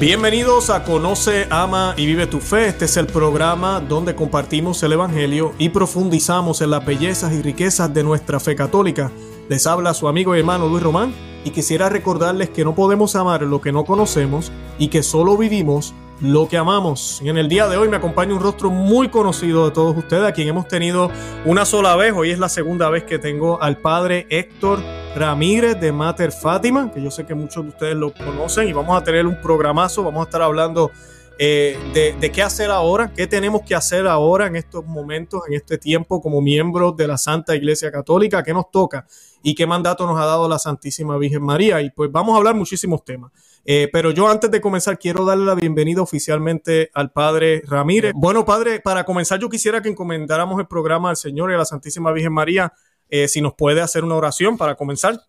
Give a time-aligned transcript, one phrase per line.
[0.00, 2.68] Bienvenidos a Conoce, Ama y Vive tu Fe.
[2.68, 7.92] Este es el programa donde compartimos el Evangelio y profundizamos en las bellezas y riquezas
[7.92, 9.10] de nuestra fe católica.
[9.48, 11.12] Les habla su amigo y hermano Luis Román
[11.44, 15.94] y quisiera recordarles que no podemos amar lo que no conocemos y que solo vivimos
[16.20, 17.20] lo que amamos.
[17.20, 20.28] Y en el día de hoy me acompaña un rostro muy conocido de todos ustedes,
[20.28, 21.10] a quien hemos tenido
[21.44, 22.12] una sola vez.
[22.14, 24.78] Hoy es la segunda vez que tengo al padre Héctor
[25.18, 28.96] Ramírez de Mater Fátima, que yo sé que muchos de ustedes lo conocen y vamos
[28.96, 30.92] a tener un programazo, vamos a estar hablando
[31.40, 31.76] eh,
[32.20, 36.20] de, qué hacer ahora, qué tenemos que hacer ahora en estos momentos, en este tiempo
[36.20, 39.06] como miembros de la Santa Iglesia Católica, qué nos toca
[39.42, 41.80] y qué mandato nos ha dado la Santísima Virgen María.
[41.80, 43.32] Y pues vamos a hablar muchísimos temas.
[43.64, 48.12] Eh, pero yo antes de comenzar quiero darle la bienvenida oficialmente al Padre Ramírez.
[48.16, 51.64] Bueno, Padre, para comenzar yo quisiera que encomendáramos el programa al Señor y a la
[51.64, 52.72] Santísima Virgen María.
[53.10, 55.20] Eh, si nos puede hacer una oración para comenzar.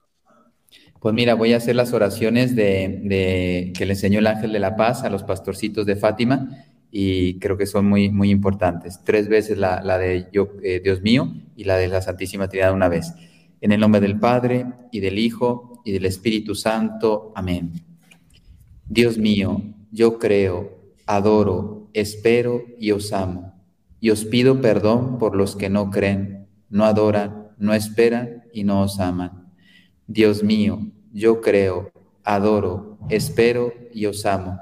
[0.99, 4.75] Pues mira, voy a hacer las oraciones de, que le enseñó el ángel de la
[4.75, 8.99] paz a los pastorcitos de Fátima y creo que son muy, muy importantes.
[9.05, 12.89] Tres veces la, de yo, eh, Dios mío y la de la Santísima Trinidad una
[12.89, 13.13] vez.
[13.61, 17.31] En el nombre del Padre y del Hijo y del Espíritu Santo.
[17.33, 17.71] Amén.
[18.85, 19.61] Dios mío,
[19.91, 23.53] yo creo, adoro, espero y os amo.
[24.01, 28.81] Y os pido perdón por los que no creen, no adoran, no esperan y no
[28.81, 29.49] os aman
[30.11, 31.91] Dios mío, yo creo,
[32.23, 34.59] adoro, espero y os amo.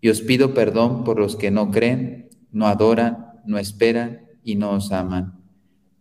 [0.00, 4.72] Y os pido perdón por los que no creen, no adoran, no esperan y no
[4.72, 5.44] os aman.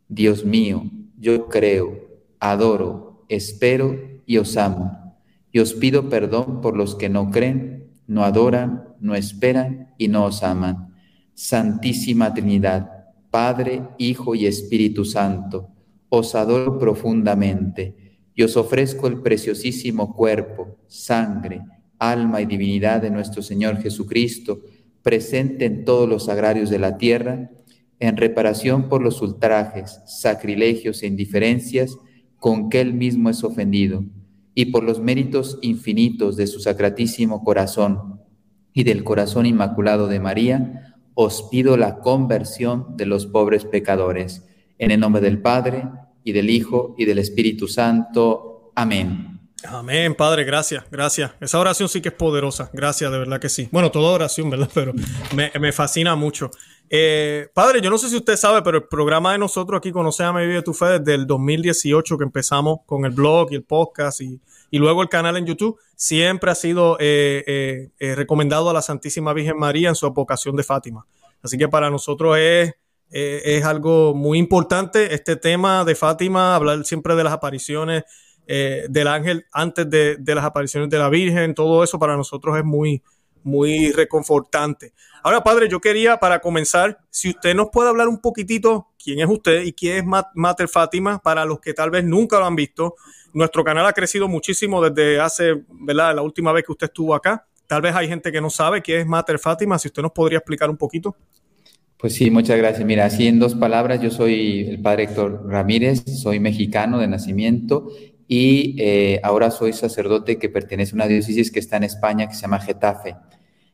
[0.08, 0.86] Dios mío,
[1.20, 2.00] yo creo,
[2.40, 5.16] adoro, espero y os amo.
[5.52, 10.26] Y os pido perdón por los que no creen, no adoran, no esperan y no
[10.26, 10.96] os aman.
[11.36, 12.90] Santísima Trinidad,
[13.30, 15.70] Padre, Hijo y Espíritu Santo,
[16.10, 17.96] os adoro profundamente
[18.36, 21.62] y os ofrezco el preciosísimo cuerpo, sangre,
[22.00, 24.62] alma y divinidad de nuestro Señor Jesucristo,
[25.02, 27.52] presente en todos los sagrarios de la tierra,
[28.00, 31.98] en reparación por los ultrajes, sacrilegios e indiferencias
[32.38, 34.06] con que Él mismo es ofendido,
[34.56, 38.22] y por los méritos infinitos de su sacratísimo corazón
[38.74, 44.49] y del corazón inmaculado de María, os pido la conversión de los pobres pecadores.
[44.79, 45.84] En el nombre del Padre,
[46.23, 48.72] y del Hijo y del Espíritu Santo.
[48.75, 49.40] Amén.
[49.66, 51.31] Amén, Padre, gracias, gracias.
[51.41, 53.68] Esa oración sí que es poderosa, gracias, de verdad que sí.
[53.72, 54.69] Bueno, toda oración, ¿verdad?
[54.73, 54.94] Pero
[55.59, 56.50] me, fascina mucho.
[56.89, 60.23] Eh, padre, yo no sé si usted sabe, pero el programa de nosotros aquí, Conoce
[60.23, 64.22] a Vive tu Fe, desde el 2018 que empezamos con el blog y el podcast
[64.22, 64.41] y,
[64.72, 69.57] luego el canal en YouTube, siempre ha sido eh, eh, recomendado a la Santísima Virgen
[69.57, 71.06] María en su vocación de Fátima.
[71.44, 72.73] Así que para nosotros es
[73.12, 75.14] eh, es algo muy importante.
[75.14, 78.03] Este tema de Fátima, hablar siempre de las apariciones
[78.47, 82.64] eh, del ángel antes de, las apariciones de la Virgen, todo eso para nosotros es
[82.64, 83.03] muy,
[83.44, 84.94] muy reconfortante.
[85.24, 89.28] Ahora, padre, yo quería para comenzar, si usted nos puede hablar un poquitito quién es
[89.30, 92.96] usted y quién es Mater Fátima, para los que tal vez nunca lo han visto.
[93.34, 96.16] Nuestro canal ha crecido muchísimo desde hace, ¿verdad?
[96.16, 97.46] La última vez que usted estuvo acá.
[97.68, 100.40] Tal vez hay gente que no sabe quién es Mater Fátima, si usted nos podría
[100.40, 101.16] explicar un poquito.
[102.00, 102.86] Pues sí, muchas gracias.
[102.88, 107.90] Mira, así en dos palabras, yo soy el padre Héctor Ramírez, soy mexicano de nacimiento
[108.26, 112.36] y eh, ahora soy sacerdote que pertenece a una diócesis que está en España que
[112.36, 113.18] se llama Getafe.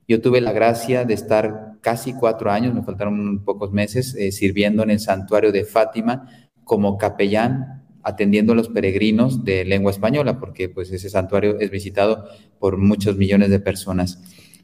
[0.07, 4.81] Yo tuve la gracia de estar casi cuatro años, me faltaron pocos meses, eh, sirviendo
[4.81, 6.27] en el santuario de Fátima
[6.63, 12.27] como capellán, atendiendo a los peregrinos de lengua española, porque pues ese santuario es visitado
[12.57, 14.19] por muchos millones de personas.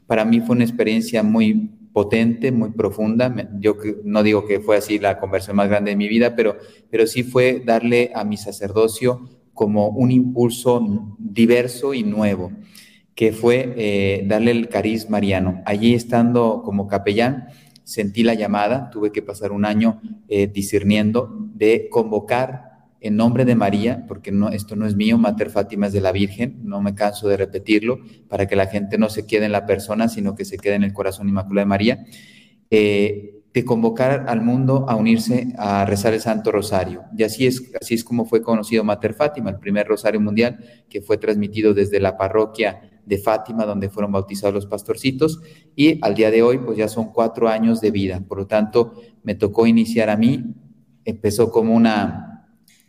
[0.08, 3.34] Para mí fue una experiencia muy potente, muy profunda.
[3.58, 6.56] Yo no digo que fue así la conversión más grande de mi vida, pero,
[6.90, 12.52] pero sí fue darle a mi sacerdocio como un impulso diverso y nuevo,
[13.14, 15.62] que fue eh, darle el cariz mariano.
[15.66, 17.48] Allí estando como capellán,
[17.84, 22.71] sentí la llamada, tuve que pasar un año eh, discerniendo de convocar
[23.02, 26.12] en nombre de María, porque no, esto no es mío, Mater Fátima es de la
[26.12, 29.66] Virgen, no me canso de repetirlo, para que la gente no se quede en la
[29.66, 32.04] persona, sino que se quede en el corazón inmaculado de María,
[32.70, 37.02] eh, de convocar al mundo a unirse a rezar el Santo Rosario.
[37.18, 41.02] Y así es, así es como fue conocido Mater Fátima, el primer rosario mundial que
[41.02, 45.40] fue transmitido desde la parroquia de Fátima, donde fueron bautizados los pastorcitos,
[45.74, 48.22] y al día de hoy, pues ya son cuatro años de vida.
[48.26, 48.94] Por lo tanto,
[49.24, 50.54] me tocó iniciar a mí,
[51.04, 52.31] empezó como una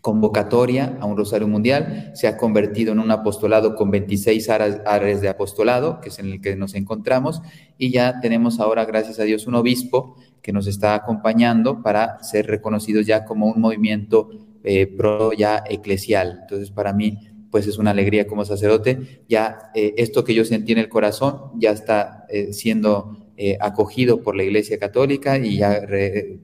[0.04, 5.30] convocatoria a un Rosario Mundial, se ha convertido en un apostolado con 26 áreas de
[5.30, 7.42] apostolado, que es en el que nos encontramos,
[7.78, 12.48] y ya tenemos ahora, gracias a Dios, un obispo que nos está acompañando para ser
[12.48, 14.30] reconocidos ya como un movimiento
[14.66, 16.40] eh, pro ya eclesial.
[16.42, 17.18] Entonces, para mí,
[17.50, 19.22] pues es una alegría como sacerdote.
[19.30, 24.22] Ya eh, esto que yo sentí en el corazón ya está eh, siendo eh, acogido
[24.22, 25.82] por la Iglesia Católica y ya,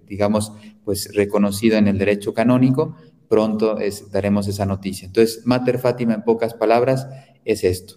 [0.07, 0.53] digamos,
[0.85, 2.95] pues reconocido en el derecho canónico.
[3.29, 3.77] Pronto
[4.11, 5.05] daremos esa noticia.
[5.05, 7.07] Entonces, Mater Fátima, en pocas palabras,
[7.45, 7.95] es esto.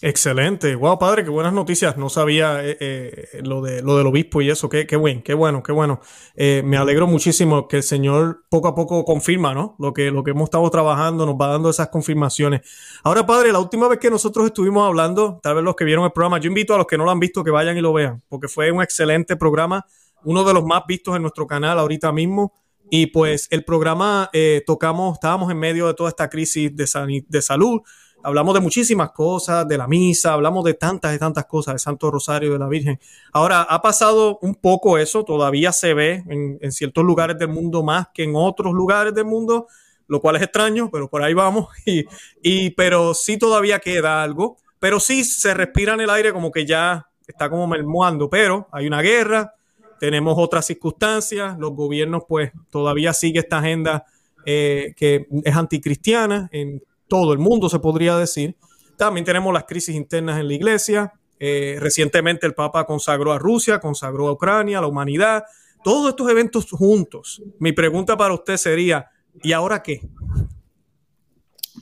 [0.00, 0.76] Excelente.
[0.76, 1.96] Wow, padre, qué buenas noticias.
[1.96, 4.68] No sabía eh, eh, lo, de, lo del obispo y eso.
[4.68, 6.00] Qué, qué bueno, qué bueno, qué bueno.
[6.36, 9.74] Eh, me alegro muchísimo que el Señor poco a poco confirma, ¿no?
[9.80, 12.60] Lo que, lo que hemos estado trabajando, nos va dando esas confirmaciones.
[13.02, 16.12] Ahora, padre, la última vez que nosotros estuvimos hablando, tal vez los que vieron el
[16.12, 18.22] programa, yo invito a los que no lo han visto que vayan y lo vean,
[18.28, 19.84] porque fue un excelente programa,
[20.22, 22.52] uno de los más vistos en nuestro canal ahorita mismo.
[22.90, 24.30] Y pues el programa
[24.66, 27.82] tocamos, estábamos en medio de toda esta crisis de, de salud
[28.22, 32.10] hablamos de muchísimas cosas, de la misa, hablamos de tantas y tantas cosas, de Santo
[32.10, 32.98] Rosario, de la Virgen.
[33.32, 38.08] Ahora, ha pasado un poco eso, todavía se ve en, ciertos lugares del mundo más
[38.12, 39.66] que en otros lugares del mundo,
[40.06, 41.68] lo cual es extraño, pero por ahí vamos.
[41.86, 42.04] Y,
[42.42, 46.66] y, pero sí todavía queda algo, pero sí se respira en el aire como que
[46.66, 49.54] ya está como mermuando, pero hay una guerra,
[49.98, 54.04] tenemos otras circunstancias, los gobiernos pues todavía sigue esta agenda
[54.46, 58.56] eh, que es anticristiana en todo el mundo, se podría decir.
[58.96, 61.12] También tenemos las crisis internas en la iglesia.
[61.40, 65.44] Eh, recientemente el Papa consagró a Rusia, consagró a Ucrania, a la humanidad.
[65.84, 67.42] Todos estos eventos juntos.
[67.58, 69.06] Mi pregunta para usted sería,
[69.42, 70.00] ¿y ahora qué?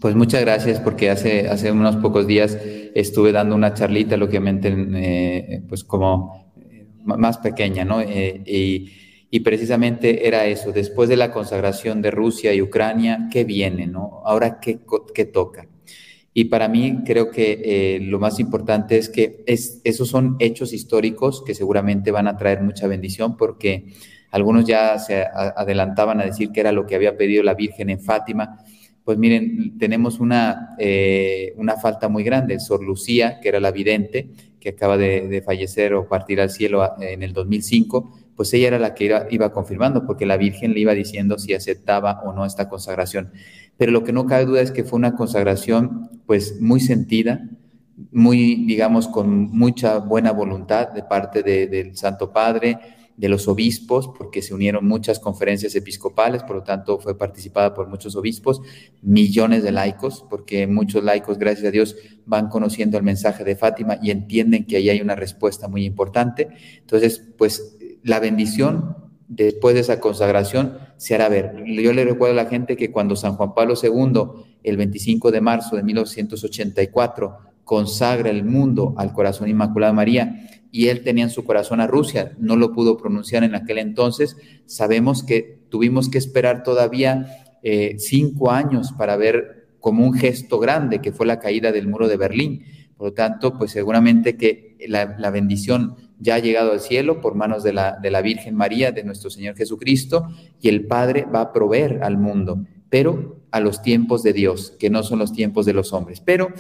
[0.01, 2.59] Pues muchas gracias porque hace, hace unos pocos días
[2.95, 6.46] estuve dando una charlita, lógicamente, eh, pues como
[7.07, 8.03] más pequeña, ¿no?
[8.03, 8.93] y
[9.31, 13.87] y precisamente era eso, después de la consagración de Rusia y Ucrania, ¿qué viene?
[13.87, 14.23] No?
[14.25, 14.79] Ahora, ¿qué,
[15.15, 15.69] qué toca?
[16.33, 20.73] Y para mí creo que eh, lo más importante es que es, esos son hechos
[20.73, 23.87] históricos que seguramente van a traer mucha bendición porque
[24.31, 28.01] algunos ya se adelantaban a decir que era lo que había pedido la Virgen en
[28.01, 28.59] Fátima.
[29.03, 32.61] Pues miren, tenemos una, eh, una falta muy grande.
[32.61, 34.31] Sor Lucía, que era la vidente,
[34.67, 38.81] que acaba de, de fallecer o partir al cielo en el 2005, pues ella era
[38.81, 42.69] la que iba, confirmando, porque la Virgen le iba diciendo si aceptaba o no esta
[42.69, 43.31] consagración.
[43.77, 47.49] Pero lo que no cabe duda es que fue una consagración pues muy sentida,
[48.11, 52.81] muy, digamos, con mucha buena voluntad de parte del Santo Padre,
[53.17, 57.89] de los obispos, porque se unieron muchas conferencias episcopales, por lo tanto fue participada por
[57.89, 58.61] muchos obispos,
[59.03, 61.97] millones de laicos, porque muchos laicos, gracias a Dios,
[62.27, 66.49] van conociendo el mensaje de Fátima y entienden que ahí hay una respuesta muy importante.
[66.79, 68.97] Entonces, pues la bendición
[69.29, 71.65] después de esa consagración se hará ver.
[71.67, 75.41] Yo le recuerdo a la gente que cuando San Juan Pablo II, el 25 de
[75.41, 81.31] marzo de 1984, consagra el mundo al corazón inmaculado de María y él tenía en
[81.31, 84.37] su corazón a Rusia, no lo pudo pronunciar en aquel entonces,
[84.67, 91.01] sabemos que tuvimos que esperar todavía eh, cinco años para ver como un gesto grande
[91.01, 92.65] que fue la caída del muro de Berlín.
[92.99, 97.35] Por lo tanto, pues seguramente que la, la bendición ya ha llegado al cielo por
[97.35, 100.29] manos de la, de la Virgen María, de nuestro Señor Jesucristo,
[100.61, 104.91] y el Padre va a proveer al mundo, pero a los tiempos de Dios, que
[104.91, 106.21] no son los tiempos de los hombres.
[106.21, 106.51] Pero,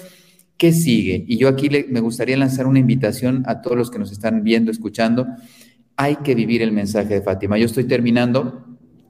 [0.56, 1.24] ¿qué sigue?
[1.26, 4.70] Y yo aquí me gustaría lanzar una invitación a todos los que nos están viendo,
[4.70, 5.26] escuchando.
[5.96, 7.58] Hay que vivir el mensaje de Fátima.
[7.58, 8.64] Yo estoy terminando,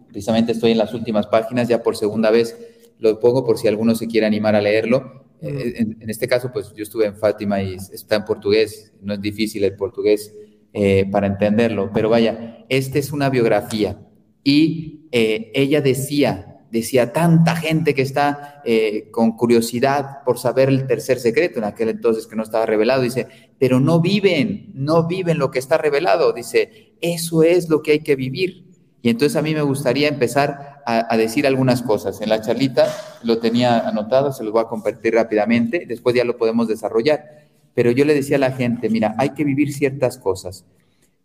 [0.08, 2.56] precisamente estoy en las últimas páginas, ya por segunda vez
[2.98, 5.26] lo pongo por si alguno se quiere animar a leerlo.
[5.42, 9.20] Eh, en, este caso, pues yo estuve en Fátima y está en portugués, no es
[9.20, 10.34] difícil el portugués
[10.72, 13.98] eh, para entenderlo, pero vaya, esta es una biografía
[14.42, 18.62] y eh, ella decía, decía tanta gente que está
[19.10, 23.28] con curiosidad por saber el tercer secreto, en aquel entonces que no estaba revelado, dice,
[23.58, 28.00] pero no viven, no viven lo que está revelado, dice, eso es lo que hay
[28.00, 28.66] que vivir.
[29.06, 32.20] Y entonces a mí me gustaría empezar a, decir algunas cosas.
[32.20, 32.88] En la charlita
[33.22, 37.24] lo tenía anotado, se lo voy a compartir rápidamente, después ya lo podemos desarrollar.
[37.72, 40.64] Pero yo le decía a la gente, mira, hay que vivir ciertas cosas.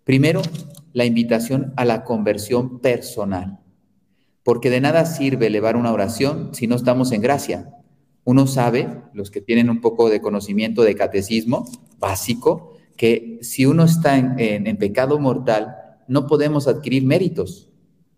[0.04, 0.44] Primero,
[0.94, 3.61] la invitación a la conversión personal.
[4.44, 7.70] Porque de nada sirve elevar una oración si no estamos en gracia.
[8.24, 11.68] Uno sabe, los que tienen un poco de conocimiento de catecismo
[12.00, 15.76] básico, que si uno está en pecado mortal,
[16.08, 17.72] no podemos adquirir méritos.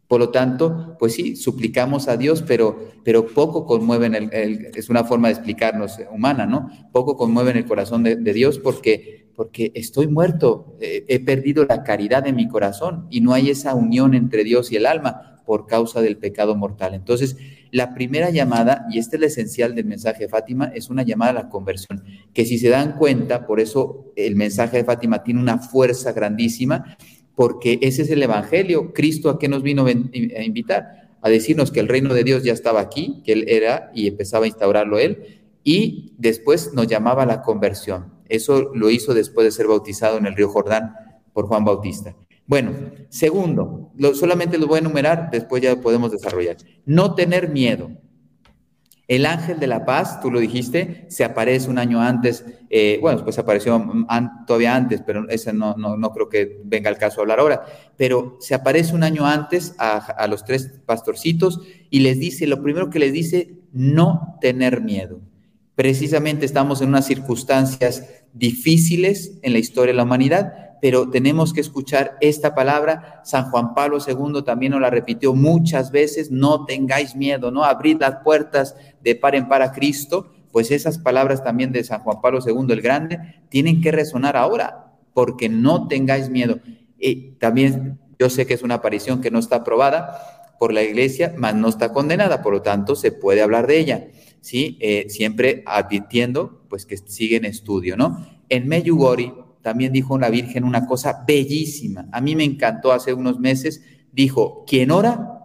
[0.07, 5.03] Por lo tanto, pues sí, suplicamos a Dios, pero, pero poco conmueven, el, es una
[5.03, 6.69] forma de explicarnos humana, ¿no?
[6.91, 12.21] Poco conmueven el corazón de, Dios porque, porque estoy muerto, eh, he perdido la caridad
[12.21, 16.01] de mi corazón y no hay esa unión entre Dios y el alma por causa
[16.01, 16.93] del pecado mortal.
[16.93, 17.37] Entonces,
[17.71, 21.31] la primera llamada, y este es el esencial del mensaje de Fátima, es una llamada
[21.31, 25.39] a la conversión, que si se dan cuenta, por eso el mensaje de Fátima tiene
[25.39, 26.97] una fuerza grandísima,
[27.35, 28.93] porque ese es el Evangelio.
[28.93, 31.03] Cristo a qué nos vino a invitar?
[31.23, 34.43] a decirnos que el reino de Dios ya estaba aquí, que Él era y empezaba
[34.43, 38.13] a instaurarlo Él, y después nos llamaba a la conversión.
[38.27, 40.95] Eso lo hizo después de ser bautizado en el río Jordán
[41.31, 42.13] por Juan Bautista.
[42.45, 42.71] Bueno,
[43.09, 46.57] segundo, solamente lo voy a enumerar, después ya podemos desarrollar.
[46.85, 47.91] No tener miedo.
[49.07, 53.23] El ángel de la paz, tú lo dijiste, se aparece un año antes, eh, bueno,
[53.23, 53.85] pues apareció
[54.47, 57.65] todavía antes, pero ese no, no, creo que venga al caso hablar ahora,
[57.97, 61.59] pero se aparece un año antes a, a los tres pastorcitos
[61.89, 65.19] y les dice, lo primero que les dice, no tener miedo.
[65.75, 71.61] Precisamente estamos en unas circunstancias difíciles en la historia de la humanidad, pero tenemos que
[71.61, 73.21] escuchar esta palabra.
[73.23, 77.63] San Juan Pablo II también nos la repitió muchas veces, no tengáis miedo, ¿no?
[77.63, 82.01] Abrid las puertas de par en par a Cristo, pues esas palabras también de San
[82.01, 86.59] Juan Pablo II el Grande tienen que resonar ahora, porque no tengáis miedo.
[86.99, 91.33] Y también yo sé que es una aparición que no está aprobada por la iglesia,
[91.37, 94.07] mas no está condenada, por lo tanto se puede hablar de ella,
[94.41, 94.77] ¿sí?
[94.81, 98.27] Eh, siempre advirtiendo, pues que sigue en estudio, ¿no?
[98.49, 99.31] En Meyugori,
[99.63, 102.07] también dijo la Virgen una cosa bellísima.
[102.11, 103.81] A mí me encantó hace unos meses.
[104.11, 105.39] Dijo, quien ora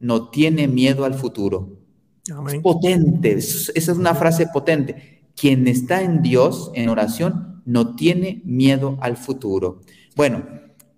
[0.00, 1.78] no tiene miedo al futuro.
[2.24, 5.22] Es potente, esa es una frase potente.
[5.36, 9.82] Quien está en Dios, en oración, no tiene miedo al futuro.
[10.16, 10.44] Bueno,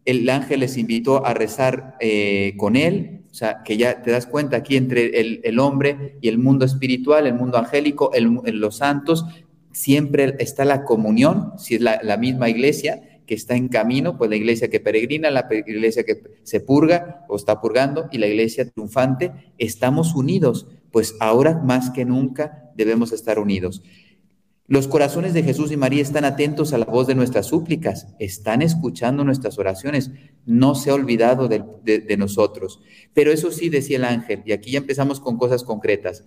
[0.05, 4.27] el ángel les invitó a rezar eh, con él, o sea, que ya te das
[4.27, 9.25] cuenta aquí entre el, hombre y el mundo espiritual, el mundo angélico, los santos,
[9.73, 14.37] siempre está la comunión, si es la, misma iglesia que está en camino, pues la
[14.37, 19.33] iglesia que peregrina, la iglesia que se purga o está purgando y la iglesia triunfante,
[19.59, 23.83] estamos unidos, pues ahora más que nunca debemos estar unidos.
[24.67, 28.63] Los corazones de Jesús y María están atentos a la voz de nuestras súplicas, están
[28.63, 30.13] escuchando nuestras oraciones,
[30.47, 32.81] no se ha olvidado de, de nosotros.
[33.13, 36.25] Pero eso sí decía el ángel, y aquí ya empezamos con cosas concretas.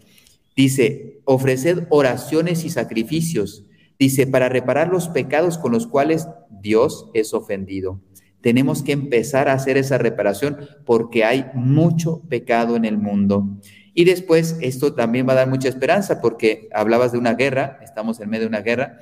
[0.56, 3.66] Dice, ofreced oraciones y sacrificios.
[3.98, 8.02] Dice, para reparar los pecados con los cuales Dios es ofendido.
[8.42, 13.48] Tenemos que empezar a hacer esa reparación porque hay mucho pecado en el mundo.
[13.94, 18.20] Y después esto también va a dar mucha esperanza porque hablabas de una guerra, estamos
[18.20, 18.98] en medio de una guerra,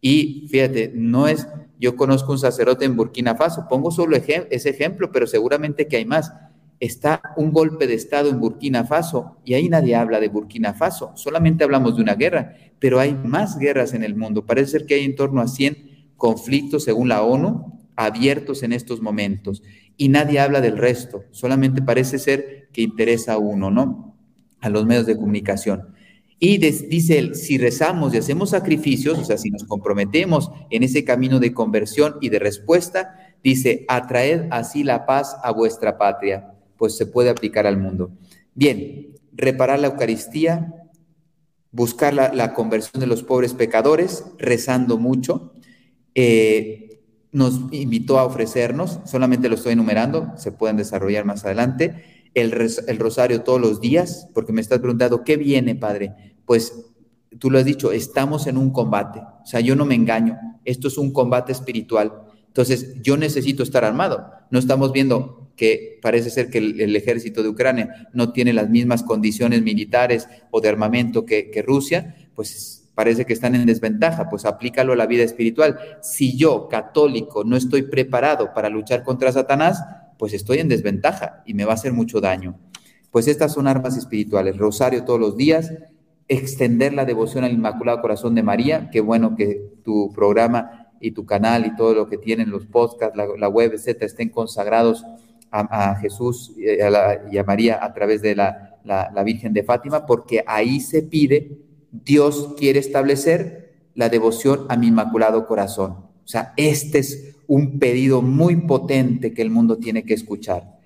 [0.00, 1.48] y fíjate, no es,
[1.78, 6.04] yo conozco un sacerdote en Burkina Faso, pongo solo ese ejemplo, pero seguramente que hay
[6.04, 6.32] más
[6.80, 11.12] está un golpe de Estado en Burkina Faso y ahí nadie habla de Burkina Faso,
[11.14, 14.44] solamente hablamos de una guerra, pero hay más guerras en el mundo.
[14.44, 19.00] Parece ser que hay en torno a 100 conflictos, según la ONU, abiertos en estos
[19.00, 19.62] momentos
[19.96, 24.14] y nadie habla del resto, solamente parece ser que interesa a uno, ¿no?
[24.60, 25.94] A los medios de comunicación.
[26.38, 31.02] Y dice él, si rezamos y hacemos sacrificios, o sea, si nos comprometemos en ese
[31.02, 36.96] camino de conversión y de respuesta, dice, atraed así la paz a vuestra patria pues
[36.96, 38.10] se puede aplicar al mundo.
[38.54, 40.74] Bien, reparar la Eucaristía,
[41.72, 45.52] buscar la, conversión de los pobres pecadores, rezando mucho.
[46.14, 47.02] Eh,
[47.32, 52.54] nos invitó a ofrecernos, solamente lo estoy enumerando, se pueden desarrollar más adelante, el,
[52.86, 56.36] el rosario todos los días, porque me estás preguntando, ¿qué viene, Padre?
[56.46, 56.72] Pues
[57.38, 60.88] tú lo has dicho, estamos en un combate, o sea, yo no me engaño, esto
[60.88, 62.26] es un combate espiritual.
[62.56, 64.30] Entonces, yo necesito estar armado.
[64.50, 69.02] No estamos viendo que parece ser que el, ejército de Ucrania no tiene las mismas
[69.02, 74.92] condiciones militares o de armamento que, Rusia, pues parece que están en desventaja, pues aplícalo
[74.92, 75.78] a la vida espiritual.
[76.02, 79.82] Si yo, católico, no estoy preparado para luchar contra Satanás,
[80.18, 82.58] pues estoy en desventaja y me va a hacer mucho daño.
[83.10, 85.72] Pues estas son armas espirituales, rosario todos los días,
[86.28, 91.24] extender la devoción al Inmaculado Corazón de María, qué bueno que tu programa y tu
[91.24, 95.04] canal y todo lo que tienen los podcasts, la, web, etcétera, estén consagrados
[95.60, 96.80] a, Jesús y
[97.38, 101.58] a, María a través de la, la Virgen de Fátima, porque ahí se pide,
[101.90, 105.92] Dios quiere establecer la devoción a mi inmaculado corazón.
[105.92, 110.76] O sea, este es un pedido muy potente que el mundo tiene que escuchar.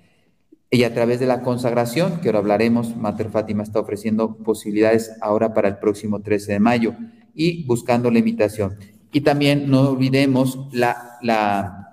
[0.71, 5.53] Y a través de la consagración, que ahora hablaremos, Mater Fátima está ofreciendo posibilidades ahora
[5.53, 6.95] para el próximo 13 de mayo
[7.35, 8.77] y buscando la invitación.
[9.12, 11.89] Y también no olvidemos la, la,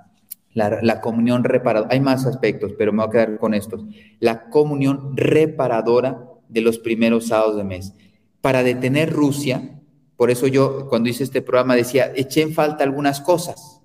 [0.58, 1.94] la, comunión reparadora.
[1.94, 3.86] Hay más aspectos, pero me voy a quedar con estos.
[4.20, 7.94] La comunión reparadora de los primeros sábados de mes.
[8.42, 9.80] Para detener Rusia,
[10.16, 13.82] por eso yo cuando hice este programa decía, eché en falta algunas cosas.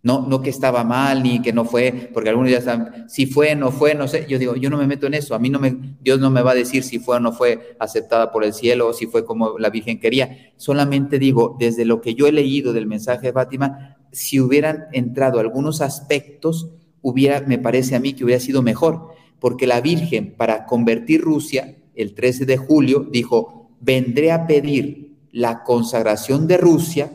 [0.00, 3.56] No, no que estaba mal ni que no fue, porque algunos ya saben, si fue,
[3.56, 4.26] no fue, no sé.
[4.28, 5.34] Yo digo, yo no me meto en eso.
[5.34, 7.76] A mí no me, Dios no me va a decir si fue o no fue
[7.78, 10.52] aceptada por el cielo o si fue como la Virgen quería.
[10.56, 15.40] Solamente digo, desde lo que yo he leído del mensaje de Fátima, si hubieran entrado
[15.40, 16.70] algunos aspectos,
[17.02, 19.16] hubiera, me parece a mí que hubiera sido mejor.
[19.40, 25.62] porque la Virgen, para convertir Rusia, el 13 de julio, dijo, vendré a pedir la
[25.62, 27.12] consagración de Rusia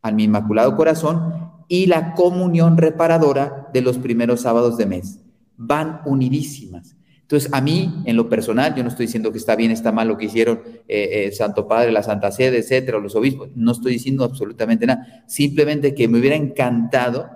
[0.00, 5.20] al mi Inmaculado Corazón y la comunión reparadora de los primeros sábados de mes.
[5.56, 6.96] Van unidísimas.
[7.22, 10.08] Entonces, a mí, en lo personal, yo no estoy diciendo que está bien, está mal
[10.08, 13.48] lo que hicieron eh, el Santo Padre, la Santa Sede, etcétera, los obispos.
[13.54, 15.24] No estoy diciendo absolutamente nada.
[15.26, 17.30] Simplemente que me hubiera encantado,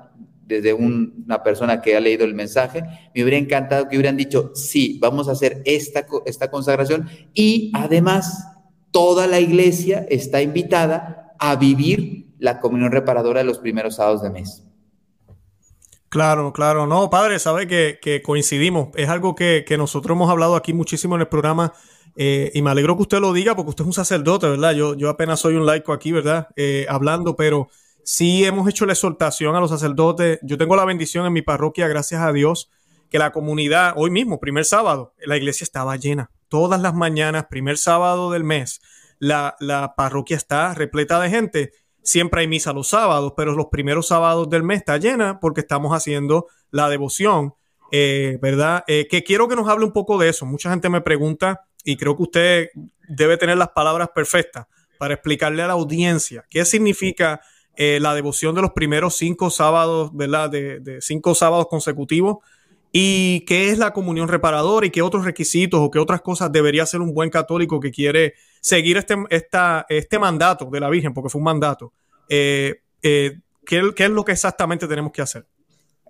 [0.47, 2.83] desde una persona que ha leído el mensaje,
[3.15, 8.47] me hubiera encantado que hubieran dicho, sí, vamos a hacer esta, esta consagración y además
[8.93, 14.31] toda la iglesia está invitada a vivir la comunión reparadora de los primeros sábados de
[14.31, 14.63] mes.
[16.17, 16.87] Claro, claro.
[16.87, 18.89] No, padre, sabe que, coincidimos.
[18.95, 21.75] Es algo que, nosotros hemos hablado aquí muchísimo en el programa
[22.17, 24.73] eh, y me alegro que usted lo diga porque usted es un sacerdote, ¿verdad?
[24.73, 26.49] Yo, yo apenas soy un laico aquí, ¿verdad?
[26.57, 27.69] Eh, hablando, pero
[28.03, 30.39] sí hemos hecho la exhortación a los sacerdotes.
[30.41, 32.71] Yo tengo la bendición en mi parroquia, gracias a Dios,
[33.11, 36.31] que la comunidad, hoy mismo, primer sábado, la iglesia estaba llena.
[36.49, 38.81] Todas las mañanas, primer sábado del mes,
[39.19, 41.73] la, la parroquia está repleta de gente
[42.07, 45.93] Siempre hay misa los sábados, pero los primeros sábados del mes está llena porque estamos
[45.93, 47.55] haciendo la devoción,
[47.91, 48.85] eh, ¿verdad?
[48.87, 50.47] Eh, que quiero que nos hable un poco de eso.
[50.47, 52.69] Mucha gente me pregunta y creo que usted
[53.09, 57.41] debe tener las palabras perfectas para explicarle a la audiencia qué significa
[57.75, 60.49] eh, la devoción de los primeros cinco sábados, ¿verdad?
[60.49, 62.37] De, de, cinco sábados consecutivos
[62.93, 66.85] y qué es la comunión reparadora y qué otros requisitos o qué otras cosas debería
[66.85, 68.35] hacer un buen católico que quiere
[68.67, 71.93] seguir este, esta, este mandato de la Virgen, porque fue un mandato.
[72.29, 75.47] Eh, eh, ¿qué, es lo que exactamente tenemos que hacer?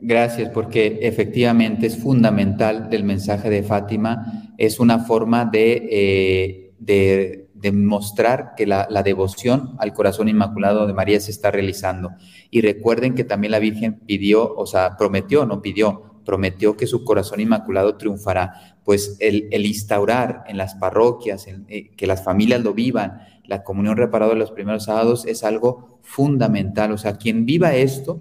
[0.00, 7.72] Gracias, porque efectivamente es fundamental del mensaje de Fátima, es una forma de, eh, de,
[7.72, 12.12] mostrar que la, la, devoción al corazón inmaculado de María se está realizando.
[12.50, 17.04] Y recuerden que también la Virgen pidió, o sea, prometió, no pidió, prometió que su
[17.04, 23.23] corazón inmaculado triunfará, pues el, instaurar en las parroquias, eh, que las familias lo vivan,
[23.45, 26.93] la comunión reparada los primeros sábados es algo fundamental.
[26.93, 28.21] O sea, quien viva esto,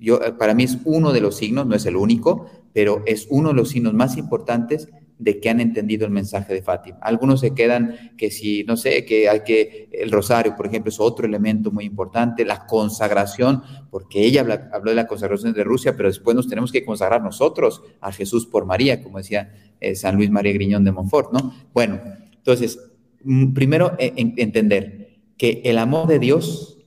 [0.00, 3.28] yo, eh, para mí es uno de los signos, no es el único, pero es
[3.30, 4.88] uno de los signos más importantes
[5.22, 6.98] de que han entendido el mensaje de Fátima.
[7.00, 10.98] Algunos se quedan que si, no sé, que hay que, el rosario, por ejemplo, es
[10.98, 14.40] otro elemento muy importante, la consagración, porque ella
[14.72, 18.46] habló de la consagración de Rusia, pero después nos tenemos que consagrar nosotros a Jesús
[18.46, 21.54] por María, como decía eh, San Luis María Griñón de Montfort, ¿no?
[21.72, 22.00] Bueno,
[22.34, 22.80] entonces,
[23.22, 26.78] mm, primero eh, entender que el amor de Dios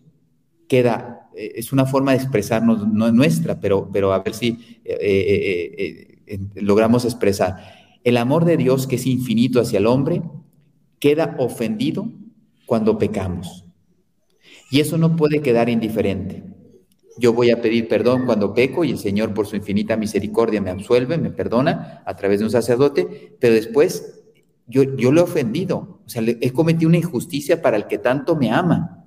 [0.67, 4.59] queda, eh, es una forma de expresarnos, no nuestra, pero, pero a ver si
[6.55, 7.74] logramos expresar
[8.05, 10.21] el amor de Dios, que es infinito hacia el hombre,
[10.99, 12.07] queda ofendido
[12.65, 13.65] cuando pecamos.
[14.71, 16.43] Y eso no puede quedar indiferente.
[17.17, 20.69] Yo voy a pedir perdón cuando peco y el Señor por su infinita misericordia me
[20.69, 24.23] absuelve, me perdona a través de un sacerdote, pero después
[24.67, 28.35] yo, yo lo he ofendido, o sea, he cometido una injusticia para el que tanto
[28.35, 29.03] me ama.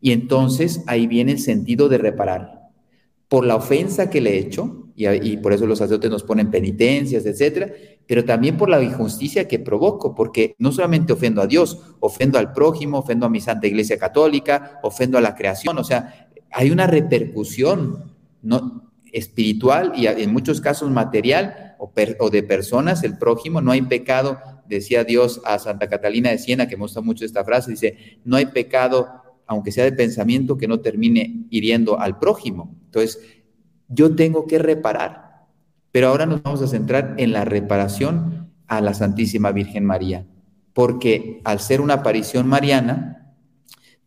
[0.00, 2.60] Y entonces ahí viene el sentido de reparar.
[3.28, 6.50] Por la ofensa que le he hecho, y, y por eso los sacerdotes nos ponen
[6.50, 7.72] penitencias, etcétera,
[8.10, 12.52] pero también por la injusticia que provoco, porque no solamente ofendo a Dios, ofendo al
[12.52, 16.88] prójimo, ofendo a mi Santa Iglesia Católica, ofendo a la creación, o sea, hay una
[16.88, 23.70] repercusión no, espiritual y en muchos casos material o, o, de personas, el prójimo, no
[23.70, 27.70] hay pecado, decía Dios a Santa Catalina de Siena, que me gusta mucho esta frase,
[27.70, 29.06] dice, no hay pecado,
[29.46, 32.76] aunque sea de pensamiento, que no termine hiriendo al prójimo.
[32.86, 33.20] Entonces,
[33.86, 35.29] yo tengo que reparar,
[35.92, 40.26] pero ahora nos vamos a centrar en la reparación a la Santísima Virgen María,
[40.72, 43.34] porque al ser una aparición mariana,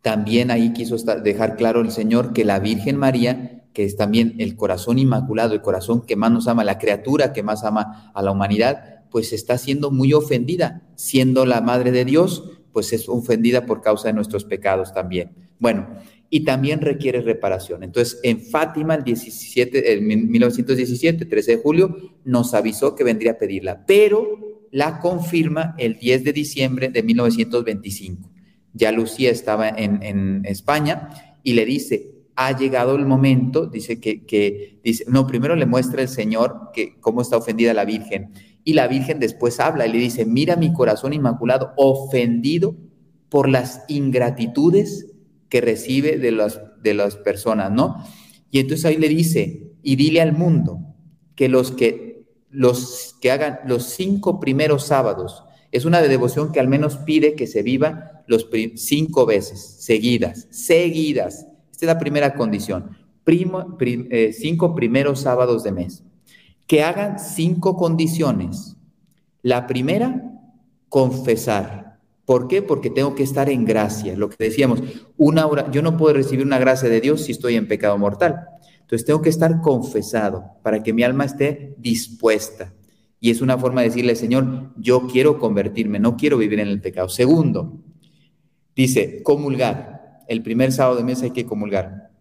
[0.01, 4.55] también ahí quiso dejar claro el Señor que la Virgen María, que es también el
[4.55, 8.31] corazón inmaculado, el corazón que más nos ama, la criatura que más ama a la
[8.31, 13.81] humanidad, pues está siendo muy ofendida, siendo la Madre de Dios, pues es ofendida por
[13.81, 15.31] causa de nuestros pecados también.
[15.59, 15.87] Bueno,
[16.33, 17.83] y también requiere reparación.
[17.83, 23.37] Entonces, en Fátima, el 17, en 1917, 13 de julio, nos avisó que vendría a
[23.37, 24.39] pedirla, pero
[24.71, 28.31] la confirma el 10 de diciembre de 1925.
[28.73, 31.09] Ya Lucía estaba en, España
[31.43, 36.01] y le dice, ha llegado el momento, dice que, que, dice, no, primero le muestra
[36.01, 38.31] el Señor que cómo está ofendida la Virgen.
[38.63, 42.75] Y la Virgen después habla y le dice, mira mi corazón inmaculado ofendido
[43.29, 45.12] por las ingratitudes
[45.53, 48.03] que recibe de las, de las personas, ¿no?
[48.49, 50.79] Y entonces ahí le dice, y dile al mundo
[51.35, 56.67] que los que, los que hagan los cinco primeros sábados, es una devoción que al
[56.67, 61.45] menos pide que se viva los cinco veces, seguidas, seguidas.
[61.71, 62.97] Esta es la primera condición.
[63.27, 66.03] Eh, cinco primeros sábados de mes.
[66.65, 68.75] que hagan cinco condiciones.
[69.43, 70.19] La primera,
[70.89, 71.82] confesar.
[72.25, 72.61] ¿Por qué?
[72.61, 74.15] Porque tengo que estar en gracia.
[74.15, 74.81] Lo que decíamos,
[75.17, 78.47] una hora, yo no puedo recibir una gracia de Dios si estoy en pecado mortal.
[78.79, 82.73] Entonces tengo que estar confesado para que mi alma esté dispuesta.
[83.19, 86.81] Y es una forma de decirle, Señor, yo quiero convertirme, no quiero vivir en el
[86.81, 87.09] pecado.
[87.09, 87.79] Segundo,
[88.75, 90.21] dice, comulgar.
[90.27, 92.11] El primer sábado de mes hay que comulgar.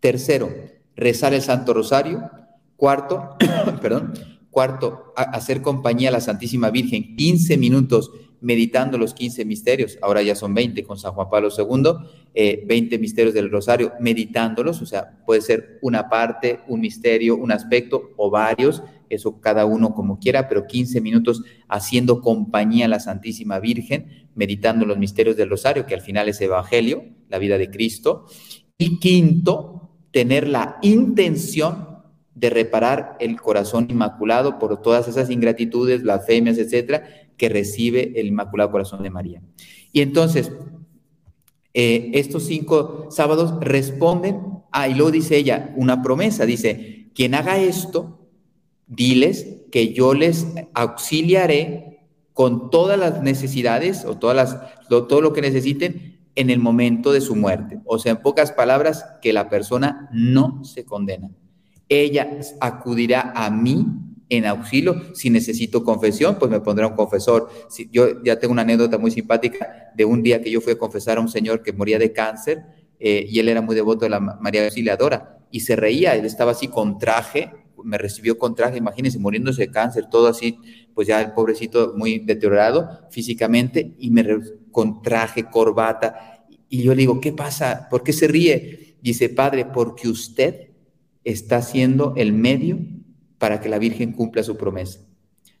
[0.00, 0.50] Tercero,
[0.96, 2.30] rezar el Santo Rosario.
[2.76, 3.36] Cuarto,
[3.80, 4.14] perdón,
[4.54, 8.12] Cuarto, hacer compañía a la Santísima Virgen 15 minutos
[8.44, 12.98] meditando los 15 misterios, ahora ya son 20 con San Juan Pablo II, 20 eh,
[12.98, 18.30] misterios del Rosario, meditándolos, o sea, puede ser una parte, un misterio, un aspecto o
[18.30, 24.28] varios, eso cada uno como quiera, pero 15 minutos haciendo compañía a la Santísima Virgen,
[24.34, 28.26] meditando los misterios del Rosario, que al final es Evangelio, la vida de Cristo.
[28.76, 31.94] Y quinto, tener la intención
[32.34, 37.04] de reparar el corazón inmaculado por todas esas ingratitudes, blasfemias, etcétera,
[37.36, 39.42] que recibe el Inmaculado Corazón de María.
[39.92, 40.52] Y entonces,
[41.72, 44.40] eh, estos cinco sábados responden,
[44.72, 48.28] ah, y luego dice ella, una promesa, dice, quien haga esto,
[48.86, 55.40] diles que yo les auxiliaré con todas las necesidades o todas las, todo lo que
[55.40, 57.80] necesiten en el momento de su muerte.
[57.84, 61.30] O sea, en pocas palabras, que la persona no se condena
[61.88, 63.86] ella acudirá a mí
[64.34, 65.14] en auxilio.
[65.14, 67.48] Si necesito confesión, pues me pondrá un confesor.
[67.68, 70.78] Si, yo ya tengo una anécdota muy simpática de un día que yo fui a
[70.78, 72.62] confesar a un señor que moría de cáncer
[72.98, 76.50] eh, y él era muy devoto de la María Auxiliadora y se reía, él estaba
[76.50, 77.52] así con traje,
[77.84, 80.58] me recibió con traje, imagínense, muriéndose de cáncer, todo así,
[80.94, 84.26] pues ya el pobrecito muy deteriorado físicamente y me
[84.72, 86.44] con traje, corbata.
[86.68, 87.86] Y yo le digo, ¿qué pasa?
[87.88, 88.96] ¿Por qué se ríe?
[89.00, 90.70] Dice, padre, porque usted
[91.22, 92.80] está siendo el medio
[93.44, 95.00] para que la Virgen cumpla su promesa.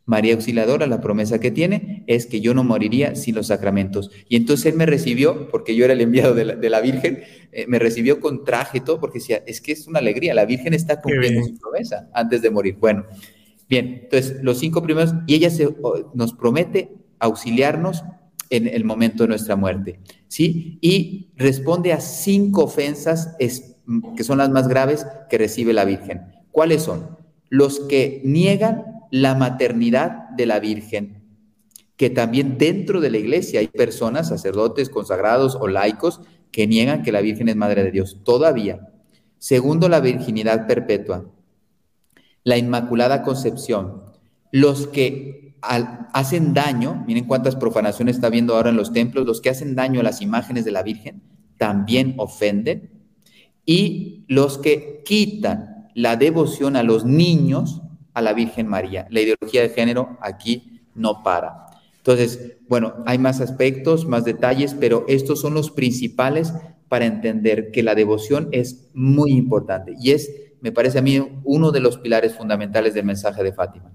[0.06, 4.10] María Auxiliadora, la promesa que tiene es que yo no moriría sin los sacramentos.
[4.26, 7.78] Y entonces él me recibió, porque yo era el enviado de la, Virgen, eh, me
[7.78, 11.02] recibió con traje y todo, porque decía, es que es una alegría, la Virgen está
[11.02, 12.78] cumpliendo su promesa antes de morir.
[12.80, 13.04] Bueno,
[13.68, 15.68] bien, entonces los cinco primeros, y ella se,
[16.14, 18.02] nos promete auxiliarnos
[18.48, 20.78] en el momento de nuestra muerte, ¿sí?
[20.80, 23.36] Y responde a cinco ofensas
[24.16, 26.22] que son las más graves que recibe la Virgen.
[26.50, 27.13] ¿Cuáles son?
[27.54, 31.22] Los que niegan la maternidad de la Virgen,
[31.96, 37.12] que también dentro de la iglesia hay personas, sacerdotes, consagrados o laicos, que niegan que
[37.12, 38.18] la Virgen es Madre de Dios.
[38.24, 38.88] Todavía.
[39.38, 41.30] Segundo, la virginidad perpetua.
[42.42, 44.02] La Inmaculada Concepción.
[44.50, 49.50] Los que hacen daño, miren cuántas profanaciones está viendo ahora en los templos, los que
[49.50, 51.22] hacen daño a las imágenes de la Virgen
[51.56, 52.90] también ofenden
[53.64, 59.06] y los que quitan la devoción a los niños a la Virgen María.
[59.10, 61.66] La ideología de género aquí no para.
[61.96, 66.52] Entonces, bueno, hay más aspectos, más detalles, pero estos son los principales
[66.88, 70.30] para entender que la devoción es muy importante y es,
[70.60, 73.90] me parece a mí, uno de los pilares fundamentales del mensaje de Fátima.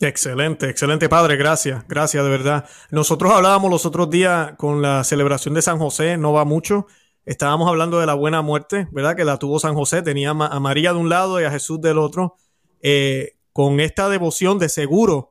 [0.00, 2.64] Excelente, excelente padre, gracias, gracias de verdad.
[2.90, 6.86] Nosotros hablábamos los otros días con la celebración de San José, no va mucho,
[7.24, 9.16] Estábamos hablando de la buena muerte, ¿verdad?
[9.16, 11.98] Que la tuvo San José, tenía a María de un lado y a Jesús del
[11.98, 12.36] otro.
[12.80, 15.30] Eh, con esta devoción de seguro